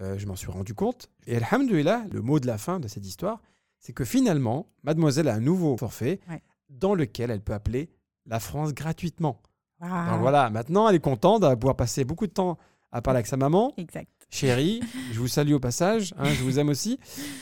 [0.00, 1.08] euh, je m'en suis rendu compte.
[1.26, 3.40] Et alhamdoulilah, le mot de la fin de cette histoire,
[3.80, 6.42] c'est que finalement, mademoiselle a un nouveau forfait Ouais.
[6.68, 7.90] dans lequel elle peut appeler
[8.26, 9.40] la France gratuitement.
[9.80, 12.58] Donc voilà, maintenant elle est contente de pouvoir passer beaucoup de temps
[12.90, 13.72] à parler avec sa maman.
[13.76, 14.10] Exact.
[14.30, 14.80] Chérie,
[15.12, 16.98] je vous salue au passage, hein, je vous aime aussi.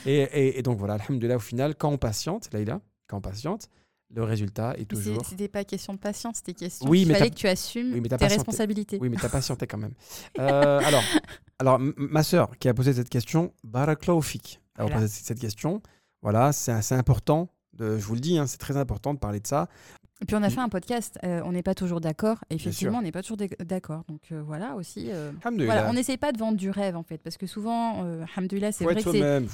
[0.07, 3.69] Et, et- et donc voilà, alhamdoulilah, au final, quand on patiente, Laïla, quand on patiente,
[4.15, 5.27] le résultat est toujours...
[5.27, 6.89] C'était pas question de patience, c'était question.
[6.89, 8.35] Oui, il mais fallait que tu assumes Oui, mais tes patienté.
[8.37, 8.99] responsabilités.
[9.01, 9.95] Oui, mais t'as patienté quand même.
[10.39, 11.03] Euh, alors,
[11.59, 15.83] alors, ma sœur qui a posé cette question, Barakallahu fik, a posé cette question.
[16.23, 17.49] Voilà, c'est assez important.
[17.73, 19.69] De, je vous le dis, hein, c'est très important de parler de ça.
[20.23, 22.39] Et puis on a Il- fait un podcast, euh, on n'est pas toujours d'accord.
[22.49, 24.03] Effectivement, on n'est pas toujours d'ac- d'accord.
[24.09, 25.11] Donc euh, voilà aussi.
[25.11, 25.31] euh,
[25.67, 28.25] voilà, on n'essaye pas de vendre du rêve en fait, parce que souvent, euh,
[28.73, 29.11] c'est vrai que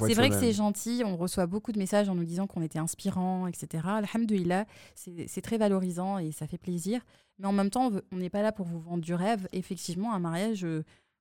[0.08, 2.78] c'est vrai que c'est gentil, on reçoit beaucoup de messages en nous disant qu'on était
[2.78, 3.82] inspirant, etc.
[3.88, 7.00] Alhamdulillah, c'est très valorisant et ça fait plaisir.
[7.40, 9.48] Mais en même temps, on n'est pas là pour vous vendre du rêve.
[9.52, 10.64] Effectivement, un mariage,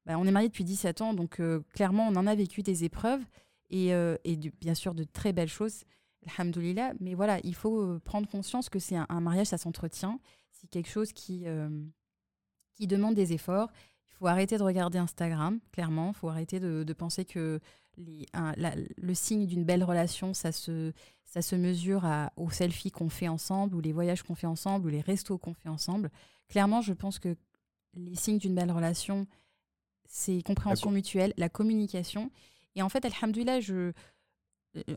[0.06, 1.42] bah, on est marié depuis 17 ans, donc
[1.74, 3.22] clairement, on en a vécu des épreuves
[3.72, 3.92] et,
[4.24, 5.82] et du- bien sûr de très belles choses.
[6.28, 10.20] Alhamdulillah, mais voilà, il faut euh, prendre conscience que c'est un, un mariage, ça s'entretient.
[10.52, 11.70] C'est quelque chose qui, euh,
[12.74, 13.70] qui demande des efforts.
[14.08, 16.10] Il faut arrêter de regarder Instagram, clairement.
[16.10, 17.60] Il faut arrêter de, de penser que
[17.98, 20.94] les- un- la- le signe d'une belle relation, ça se,
[21.26, 24.86] ça se mesure à, aux selfies qu'on fait ensemble, ou les voyages qu'on fait ensemble,
[24.86, 26.12] ou les restos qu'on fait ensemble.
[26.50, 27.36] Clairement, je pense que
[27.96, 29.26] les signes d'une belle relation,
[30.06, 32.30] c'est compréhension mutuelle, la communication.
[32.76, 33.92] Et en fait, alhamdoulilah, je,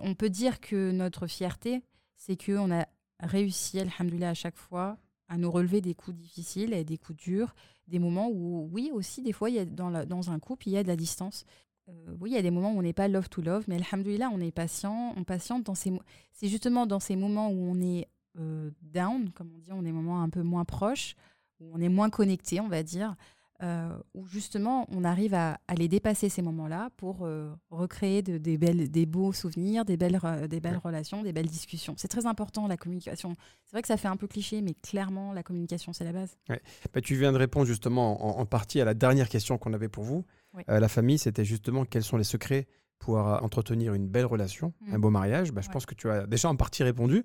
[0.00, 1.82] on peut dire que notre fierté,
[2.16, 2.86] c'est qu'on a
[3.20, 4.98] réussi, alhamdoulilah, à chaque fois,
[5.28, 7.54] à nous relever des coups difficiles et des coups durs,
[7.88, 10.76] des moments où, oui, aussi, des fois, il y a dans, un couple, il y
[10.76, 11.44] a de la distance.
[11.88, 13.76] Euh, oui, il y a des moments où on n'est pas love to love, mais
[13.76, 15.92] alhamdoulilah, on est patient, on patiente dans ces
[16.32, 18.08] C'est justement dans ces moments où on est
[18.38, 21.14] euh, down, comme on dit, on est moments un peu moins proches,
[21.60, 23.16] où on est moins connecté, on va dire,
[23.64, 28.36] euh, où justement on arrive à, à les dépasser ces moments-là pour euh, recréer de-
[28.38, 30.80] des, belles, des beaux souvenirs, des belles, re- des belles Ouais.
[30.84, 31.94] relations, des belles discussions.
[31.96, 33.34] C'est très important la communication.
[33.64, 36.36] C'est vrai que ça fait un peu cliché, mais clairement la communication c'est la base.
[36.48, 39.88] Bah, tu viens de répondre justement en, en partie à la dernière question qu'on avait
[39.88, 40.24] pour vous.
[40.52, 40.62] Oui.
[40.68, 42.66] Euh, la famille, c'était justement quels sont les secrets
[43.00, 44.94] pour entretenir une belle relation, Mm.
[44.94, 45.52] un beau mariage.
[45.52, 45.72] Bah, je Ouais.
[45.72, 47.24] pense que tu as déjà en partie répondu.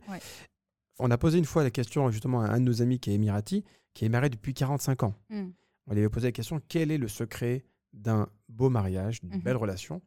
[0.99, 3.13] On a posé une fois la question justement à un de nos amis qui est
[3.13, 3.63] émirati,
[3.93, 5.13] qui est marié depuis 45 ans.
[5.29, 5.49] Mm.
[5.89, 9.41] On lui avait posé la question quel est le secret d'un beau mariage, d'une Mhm.
[9.41, 10.01] belle relation?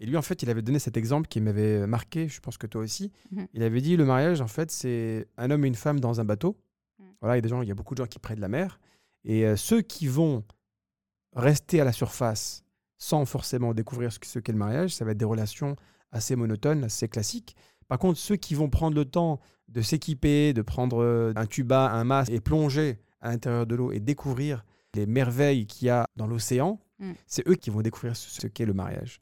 [0.00, 2.66] Et lui, en fait, il avait donné cet exemple qui m'avait marqué, je pense que
[2.66, 3.10] toi aussi.
[3.30, 3.46] Mhm.
[3.54, 6.24] Il avait dit le mariage, en fait, c'est un homme et une femme dans un
[6.24, 6.56] bateau.
[6.98, 7.04] Mm.
[7.20, 8.40] Voilà, il y a des gens, il y a beaucoup de gens qui prennent de
[8.42, 8.80] la mer.
[9.24, 10.44] Et euh, ceux qui vont
[11.34, 12.64] rester à la surface
[12.98, 15.76] sans forcément découvrir ce ce qu'est le mariage, ça va être des relations
[16.12, 17.56] assez monotones, assez classiques.
[17.88, 21.90] Par contre, ceux qui vont prendre le temps de s'équiper, de prendre euh, un tuba,
[21.92, 24.64] un masque et plonger à l'intérieur de l'eau et découvrir
[24.96, 27.12] les merveilles qu'il y a dans l'océan, Mm.
[27.26, 29.18] c'est eux qui vont découvrir ce qu'est le mariage.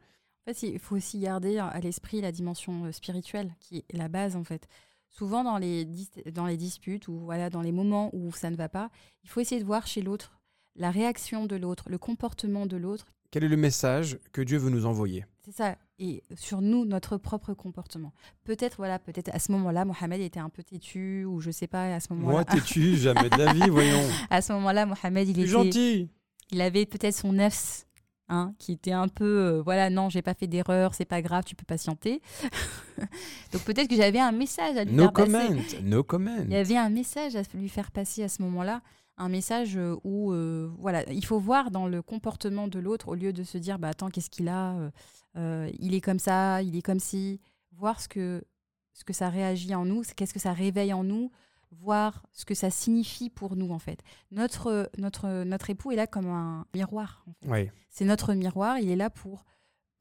[0.47, 4.09] En fait, il faut aussi garder à l'esprit la dimension euh, spirituelle, qui est la
[4.09, 4.69] base en fait.
[5.09, 8.57] Souvent dans les, dis- dans les disputes ou voilà, dans les moments où ça ne
[8.57, 8.91] va pas,
[9.25, 10.39] il faut essayer de voir chez l'autre
[10.77, 13.07] la réaction de l'autre, le comportement de l'autre.
[13.31, 15.25] Quel est le message que Dieu veut nous envoyer?
[15.45, 15.77] C'est ça.
[15.99, 18.13] Et sur nous, notre propre comportement.
[18.45, 21.95] Peut-être, voilà, peut-être à ce moment-là, Mohamed était un peu têtu ou je sais pas,
[21.95, 22.33] à ce moment-là.
[22.33, 24.03] Moi, têtu, jamais de la vie, voyons.
[24.31, 26.11] À ce moment-là, Mohamed, il était, gentil.
[26.51, 27.87] il avait peut-être son nefs,
[28.33, 31.45] hein, qui était un peu, euh, voilà, non, j'ai pas fait d'erreur, c'est pas grave,
[31.45, 32.21] tu peux patienter.
[33.53, 35.31] Donc peut-être que j'avais un message à lui No faire passer.
[35.31, 36.37] comment, no comment.
[36.45, 38.81] Il y avait un message à lui faire passer à ce moment-là,
[39.19, 43.15] un message euh, où, euh, voilà, il faut voir dans le comportement de l'autre au
[43.15, 44.91] lieu de se dire, bah attends, qu'est-ce qu'il a
[45.37, 47.41] euh, Il est comme ça, il est comme ci.
[47.73, 48.45] Voir ce que
[48.93, 51.31] ce que ça réagit en nous, qu'est-ce que ça réveille en nous,
[51.79, 54.01] voir ce que ça signifie pour nous en fait.
[54.31, 57.25] Notre notre notre époux est là comme un miroir.
[57.29, 57.49] en fait.
[57.51, 57.71] Oui.
[57.91, 59.45] C'est notre miroir, il est là pour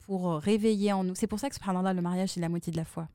[0.04, 1.14] pour réveiller en nous.
[1.14, 3.08] C'est pour ça que subhanallah, le mariage c'est la moitié de la foi.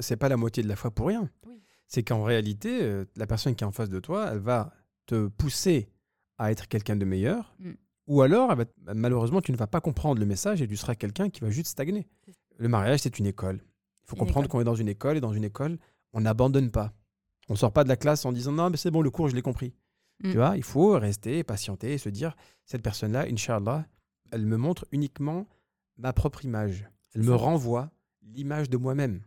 [0.00, 1.28] C'est- pas la moitié de la foi pour rien.
[1.46, 1.60] Oui.
[1.86, 4.72] C'est qu'en réalité, euh, la personne qui est en face de toi, elle va
[5.06, 5.88] te pousser
[6.38, 7.54] à être quelqu'un de meilleur.
[7.58, 7.72] Mm.
[8.06, 10.76] Ou alors, elle va t- malheureusement, tu ne vas pas comprendre le message et tu
[10.76, 12.08] seras quelqu'un qui va juste stagner.
[12.58, 13.60] Le mariage, c'est une école.
[14.04, 15.78] Il faut Une comprendre qu'on est dans une école et dans une école,
[16.12, 16.92] on n'abandonne pas.
[17.48, 19.28] On ne sort pas de la classe en disant non, mais c'est bon, le cours,
[19.28, 19.74] je l'ai compris.
[20.22, 20.30] Mm.
[20.30, 23.86] Tu vois, il faut rester, patienter et se dire cette personne-là, Inch'Allah,
[24.30, 25.46] elle me montre uniquement
[25.96, 26.88] ma propre image.
[27.14, 27.90] Elle me renvoie
[28.22, 29.20] l'image de moi-même.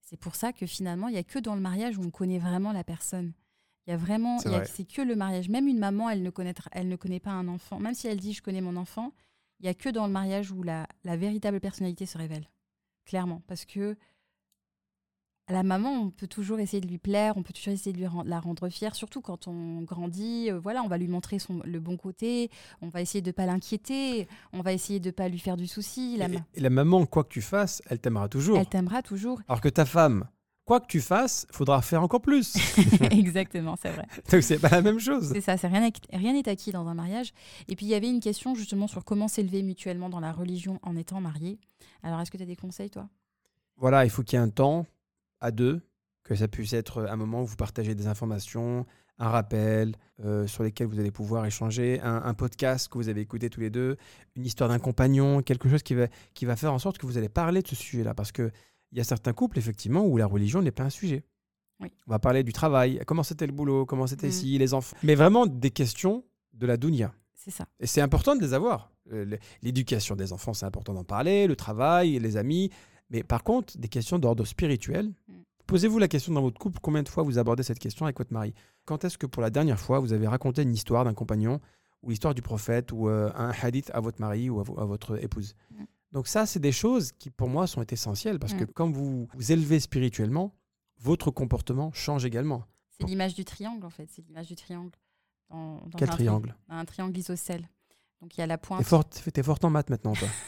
[0.00, 2.38] C'est pour ça que finalement, il y a que dans le mariage où on connaît
[2.38, 3.32] vraiment la personne.
[3.86, 4.66] Il y a vraiment, C'est vrai.
[4.84, 5.48] que le mariage.
[5.48, 7.78] Même une maman, elle ne connaîtra, elle ne connaît pas un enfant.
[7.78, 9.12] Même si elle dit je connais mon enfant,
[9.60, 12.48] il y a que dans le mariage où la, la véritable personnalité se révèle.
[13.04, 13.96] Clairement, parce que
[15.50, 18.06] la maman, on peut toujours essayer de lui plaire, on peut toujours essayer de lui
[18.24, 20.50] la rendre fière, surtout quand on grandit.
[20.50, 22.50] euh, voilà, on va lui montrer son, le bon côté,
[22.82, 26.16] on va essayer de pas l'inquiéter, on va essayer de pas lui faire du souci.
[26.16, 28.58] La Et, la maman, quoi que tu fasses, elle t'aimera toujours.
[28.58, 29.40] elle t'aimera toujours.
[29.48, 30.24] Alors que ta femme,
[30.64, 32.56] quoi que tu fasses, faudra faire encore plus.
[33.10, 34.06] Exactement, c'est vrai.
[34.30, 35.30] Donc c'est pas la même chose.
[35.32, 35.80] C'est ça, c'est rien
[36.32, 37.32] n'est acquis dans un mariage.
[37.68, 40.78] Et puis il y avait une question justement sur comment s'élever mutuellement dans la religion
[40.82, 41.58] en étant marié.
[42.02, 43.08] Alors est-ce que tu as des conseils toi?
[43.76, 44.86] Voilà, il faut qu'il y ait un temps
[45.40, 45.80] à deux,
[46.24, 48.86] que ça puisse être un moment où vous partagez des informations,
[49.18, 53.20] un rappel euh, sur lesquels vous allez pouvoir échanger, un, un podcast que vous avez
[53.20, 53.96] écouté tous les deux,
[54.36, 57.18] une histoire d'un compagnon, quelque chose qui va, qui va faire en sorte que vous
[57.18, 58.14] allez parler de ce sujet-là.
[58.14, 58.50] Parce qu'il
[58.92, 61.24] y a certains couples, effectivement, où la religion n'est pas un sujet.
[61.80, 61.88] Oui.
[62.06, 64.30] On va parler du travail, comment c'était le boulot, comment c'était Mm.
[64.30, 64.96] ici, les enfants.
[65.02, 66.24] Mais vraiment des questions
[66.54, 67.12] de la dunya.
[67.34, 67.66] C'est ça.
[67.78, 68.92] Et c'est important de les avoir.
[69.12, 72.70] Euh, L'éducation des enfants, c'est important d'en parler, le travail, les amis.
[73.10, 75.06] Mais par contre, des questions d'ordre spirituel.
[75.28, 75.32] Mm.
[75.66, 78.32] Posez-vous la question dans votre couple, combien de fois vous abordez cette question avec votre
[78.32, 78.54] mari?
[78.86, 81.60] Quand est-ce que pour la dernière fois, vous avez raconté une histoire d'un compagnon
[82.02, 84.84] ou l'histoire du prophète ou euh, un hadith à votre mari ou à, vo- à
[84.84, 85.54] votre épouse?
[85.70, 85.84] Mm.
[86.12, 88.72] Donc ça, c'est des choses qui pour moi sont essentielles parce que Mm.
[88.74, 90.54] quand vous vous élevez spirituellement,
[90.98, 92.64] votre comportement change également.
[92.98, 94.08] C'est l'image du triangle en fait.
[94.10, 94.90] C'est l'image du triangle.
[95.50, 96.54] Dans, dans Quel un tri- triangle?
[96.68, 97.68] Un triangle isocèle.
[98.20, 98.84] Donc il y a la pointe.
[98.84, 100.28] fort, t'es fort en maths maintenant, toi.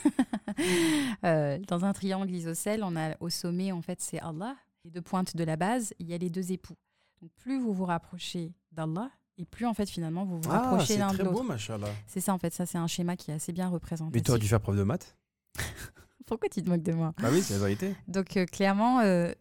[1.25, 4.57] Euh, dans un triangle isocèle, on a au sommet en fait c'est Allah.
[4.85, 6.77] Les deux pointes de la base, il y a les deux époux.
[7.21, 10.95] Donc plus vous vous rapprochez d'Allah et plus en fait finalement vous vous ah, rapprochez
[10.95, 11.45] c'est l'un de très beau, l'autre.
[11.45, 11.89] machallah.
[12.07, 12.53] C'est ça en fait.
[12.53, 14.19] Ça c'est un schéma qui est assez bien représenté.
[14.19, 15.17] Mais tu aurais dû faire preuve de maths.
[16.27, 17.15] Pourquoi tu te moques de moi?
[17.21, 17.95] Bah oui, c'est la vérité.
[18.09, 19.33] Donc euh, clairement, euh,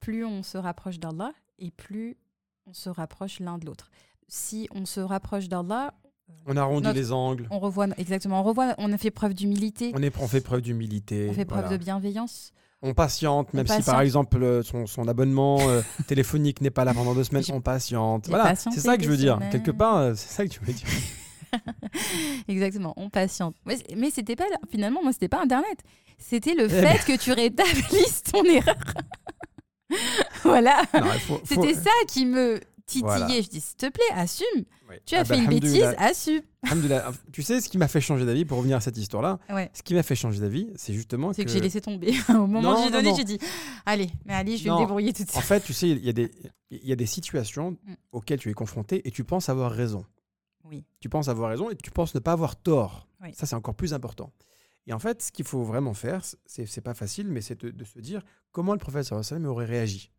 [0.00, 2.16] plus on se rapproche d'Allah et plus
[2.66, 3.90] on se rapproche l'un de l'autre.
[4.28, 5.94] Si on se rapproche d'Allah,
[6.46, 7.46] On arrondit Notre- les angles.
[7.50, 10.60] on revoit exactement, on revoit, on a fait preuve d'humilité, On, est, on fait preuve
[10.60, 11.28] d'humilité.
[11.30, 11.76] on fait preuve voilà.
[11.78, 12.52] de bienveillance.
[12.82, 16.84] On patiente, On même si par exemple euh, son, son abonnement euh, téléphonique n'est pas
[16.84, 18.28] là pendant deux semaines, on patiente.
[18.28, 19.38] Voilà, c'est ça que je veux dire.
[19.50, 20.86] Quelque part, euh, c'est ça que tu veux dire.
[22.48, 23.54] Exactement, on patiente.
[23.64, 25.78] Mais, c'était pas finalement, moi c'était pas Internet,
[26.18, 28.74] c'était le Eh fait que tu rétablisses ton erreur.
[30.42, 30.82] voilà,
[31.26, 32.60] faut- c'était ça qui me
[33.00, 33.26] Voilà.
[33.28, 34.64] Je dis s'il te plaît, assume.
[35.06, 36.42] Tu as Ah bah, fait une bêtise, assume.
[37.32, 39.70] Tu sais ce qui m'a fait changer d'avis pour revenir à cette histoire-là Ouais.
[39.74, 41.48] Ce qui m'a fait changer d'avis, c'est justement C'est que.
[41.48, 42.12] que j'ai laissé tomber.
[42.30, 43.38] Au moment où j'ai donné, j'ai dit
[43.86, 44.76] Allez, mais allez, je vais Non.
[44.76, 46.30] me débrouiller tout de En fait, tu sais, il y, a des-
[46.70, 47.94] il y a des situations Mm.
[48.12, 50.04] auxquelles tu es confronté et tu penses avoir raison.
[50.64, 50.84] Oui.
[51.00, 53.08] Tu penses avoir raison et tu penses ne pas avoir tort.
[53.22, 53.30] Oui.
[53.34, 54.30] Ça, c'est encore plus important.
[54.86, 57.84] Et en fait, ce qu'il faut vraiment faire, c'est pas facile, mais c'est de, de
[57.84, 58.22] se dire
[58.52, 60.10] comment le wa sallam aurait réagi.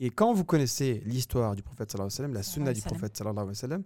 [0.00, 3.16] Et quand vous connaissez l'histoire du prophète sallallahu alayhi wa sallam, la sunna du prophète
[3.16, 3.84] sallallahu alayhi wa sallam,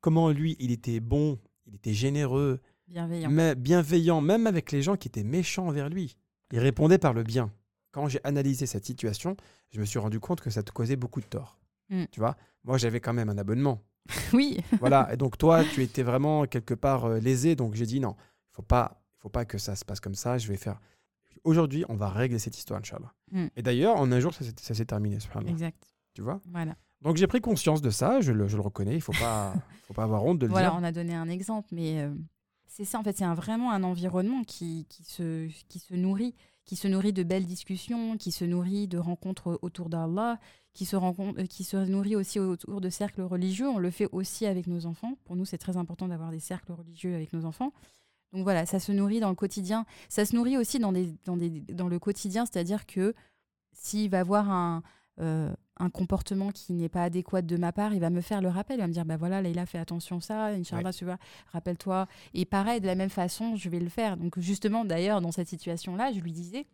[0.00, 3.30] comment lui, il était bon, il était généreux, Bienveillant.
[3.30, 6.16] mais bienveillant, même avec les gens qui étaient méchants envers lui.
[6.52, 7.50] Il répondait par le bien.
[7.92, 9.36] Quand j'ai analysé cette situation,
[9.70, 11.58] je me suis rendu compte que ça te causait beaucoup de tort.
[11.88, 12.04] Mm.
[12.10, 13.82] Tu vois, moi j'avais quand même un abonnement.
[14.34, 15.08] Oui, Voilà.
[15.12, 17.56] Et donc toi, tu étais vraiment quelque part euh, lésé.
[17.56, 20.36] Donc j'ai dit non, il faut pas, faut pas que ça se passe comme ça.
[20.36, 20.78] Je vais faire.
[21.44, 23.12] Aujourd'hui, on va régler cette histoire, Inch'Allah.
[23.30, 23.46] Mm.
[23.56, 25.50] Et d'ailleurs, en un jour, ça s'est- ça s'est terminé, subhanallah.
[25.50, 25.90] exact.
[26.14, 26.40] Tu vois?
[26.50, 26.74] Voilà.
[27.02, 28.94] Donc j'ai pris conscience de ça, je le, je le reconnais.
[28.94, 29.52] Il faut pas,
[29.86, 30.78] faut pas avoir honte de le Voilà, dire.
[30.80, 32.14] on a donné un exemple, mais euh,
[32.66, 36.34] c'est ça, en fait, c'est un- vraiment un environnement qui, qui, se, qui se nourrit,
[36.64, 40.38] qui se nourrit de belles discussions, qui se nourrit de rencontres autour d'Allah,
[40.72, 43.68] qui se, rencontre, euh, qui se nourrit aussi autour de cercles religieux.
[43.68, 45.18] On le fait aussi avec nos enfants.
[45.24, 47.72] Pour nous, c'est très important d'avoir des cercles religieux avec nos enfants.
[48.34, 49.86] Donc voilà, ça se nourrit dans le quotidien.
[50.08, 53.14] Ça se nourrit aussi dans, des, dans, des, dans le quotidien, c'est-à-dire que
[53.72, 54.82] s'il va avoir un,
[55.20, 58.48] euh, un comportement qui n'est pas adéquat de ma part, il va me faire le
[58.48, 58.78] rappel.
[58.78, 61.18] Il va me dire, bah voilà, Leïla, fais attention à ça, Inch'Allah, tu vois,
[61.52, 62.08] rappelle-toi.
[62.34, 64.16] Et pareil, de la même façon, je vais le faire.
[64.16, 66.66] Donc justement, d'ailleurs, dans cette situation-là, je lui disais,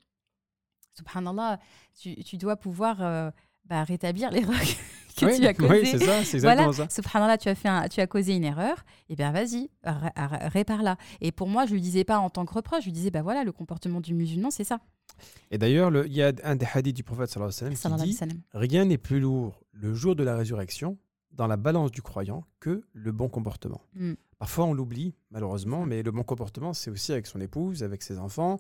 [0.97, 1.61] subhanallah,
[1.99, 3.31] tu, tu dois pouvoir euh,
[3.71, 4.59] bah, rétablir l'erreur
[5.17, 5.71] que oui, tu as causée.
[5.81, 6.89] oui, c'est ça, c'est exactement Voilà, ça.
[6.91, 10.49] subhanallah, tu as, fait un- tu as causé une erreur, et bien vas-y, ré- ré-
[10.49, 10.97] répare-la.
[11.21, 13.23] Et pour moi, je lui disais pas en tant que reproche, je lui disais, bah
[13.23, 14.81] voilà, le comportement du musulman, c'est ça.
[15.51, 17.99] Et d'ailleurs, le- il y a un des hadiths du prophète sallallahu alayhi wa sallam
[18.03, 18.41] qui dit.
[18.53, 20.99] Rien n'est plus lourd le jour de la résurrection
[21.33, 23.81] dans la balance du croyant que le bon comportement.
[23.95, 24.15] Mm.
[24.39, 28.19] Parfois, on l'oublie, malheureusement, mais le bon comportement, c'est aussi avec son épouse, avec ses
[28.19, 28.59] enfants.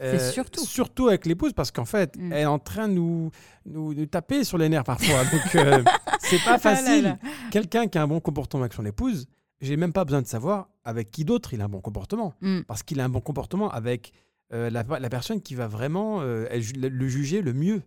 [0.00, 0.64] Euh, surtout.
[0.64, 2.32] Surtout avec l'épouse, parce qu'en fait, Mm.
[2.32, 3.30] elle est en train de nous,
[3.66, 5.24] nous, nous taper sur les nerfs parfois.
[5.24, 5.82] Donc, euh,
[6.20, 7.18] c'est pas Ah facile.
[7.50, 9.26] Quelqu'un qui a un bon comportement avec son épouse,
[9.60, 12.34] j'ai même pas besoin de savoir avec qui d'autre il a un bon comportement.
[12.40, 12.60] Mm.
[12.66, 14.12] Parce qu'il a un bon comportement avec
[14.52, 17.82] euh, la, la personne qui va vraiment le juger le mieux.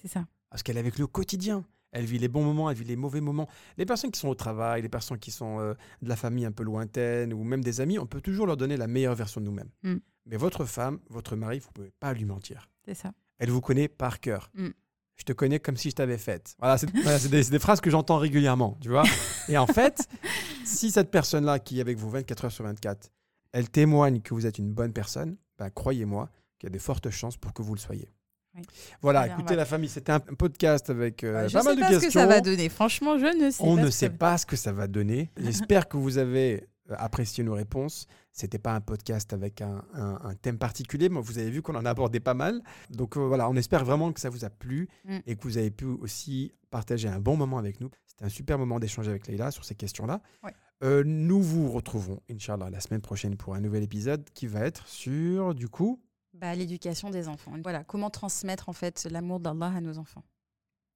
[0.00, 0.26] C'est ça.
[0.50, 1.64] Parce qu'elle est avec le quotidien.
[1.92, 3.48] Elle vit les bons moments, elle vit les mauvais moments.
[3.78, 6.62] Les personnes qui sont au travail, les personnes qui sont de la famille un peu
[6.64, 9.70] lointaine ou même des amis, on peut toujours leur donner la meilleure version de nous-mêmes.
[9.84, 9.94] Mm.
[10.26, 12.68] Mais votre femme, votre mari, vous ne pouvez pas lui mentir.
[12.86, 13.12] C'est ça.
[13.38, 14.50] Elle vous connaît par cœur.
[14.54, 14.68] Mm.
[15.16, 16.56] Je te connais comme si je t'avais faite.
[16.58, 19.04] Voilà, c'est voilà, des, phrases que j'entends régulièrement, tu vois.
[19.48, 20.08] Et en fait,
[20.64, 23.10] si cette personne-là qui est avec vous 24 heures sur 24,
[23.52, 27.10] elle témoigne que vous êtes une bonne personne, ben, croyez-moi qu'il y a de fortes
[27.10, 28.10] chances pour que vous le soyez.
[28.56, 28.62] Oui.
[29.02, 31.88] Voilà, écoutez la famille, c'était un podcast avec euh, je pas sais mal de pas
[31.88, 32.10] questions.
[32.10, 32.68] ce que ça va donner.
[32.68, 33.82] Franchement, je ne sais On pas.
[33.82, 35.30] ne ce que sait pas ce que ça va donner.
[35.36, 38.06] J'espère que vous avez euh, apprécié nos réponses.
[38.36, 41.76] C'était pas un podcast avec un, un- un thème particulier, mais vous avez vu qu'on
[41.76, 42.62] en a abordé pas mal.
[42.90, 45.18] Donc euh, voilà, on espère vraiment que ça vous a plu Mm.
[45.26, 47.90] et que vous avez pu aussi partager un bon moment avec nous.
[48.06, 50.20] C'était un super moment d'échanger avec Leïla sur ces questions-là.
[50.42, 50.52] Ouais.
[50.82, 54.86] Euh, nous vous retrouvons, Inch'Allah, la semaine prochaine pour un nouvel épisode qui va être
[54.88, 56.02] sur, du coup,
[56.34, 57.52] Bah, l'éducation des enfants.
[57.62, 60.24] Voilà, comment transmettre en fait l'amour d'Allah à nos enfants.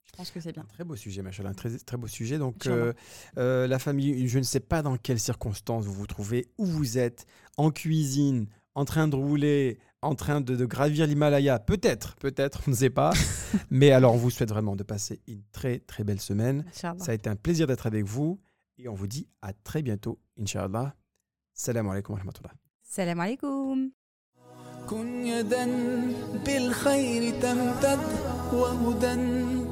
[0.08, 0.64] Je pense que c'est bien.
[0.64, 2.38] Un très beau sujet, Machallah, un très, très beau sujet.
[2.38, 2.76] Donc, Inch'Allah.
[2.86, 2.94] euh,
[3.38, 6.98] euh, la famille, je ne sais pas dans quelles circonstances vous vous trouvez, où vous
[6.98, 7.26] êtes,
[7.58, 11.58] en cuisine, en train de rouler, en train de, de gravir l'Himalaya.
[11.60, 13.14] Peut-être, peut-être, on ne sait pas.
[13.72, 16.66] Mais alors, on vous souhaite vraiment de passer une très, très belle semaine.
[16.76, 17.04] Inch'Allah.
[17.04, 18.40] Ça a été un plaisir d'être avec vous.
[18.78, 20.96] Et on vous dit à très bientôt, Inch'Allah.
[21.54, 22.54] Salam alaikum wa rahmatullah.
[22.84, 23.92] Salam alaikum.
[24.90, 25.66] كن يدا
[26.46, 28.00] بالخير تمتد
[28.54, 29.16] وهدى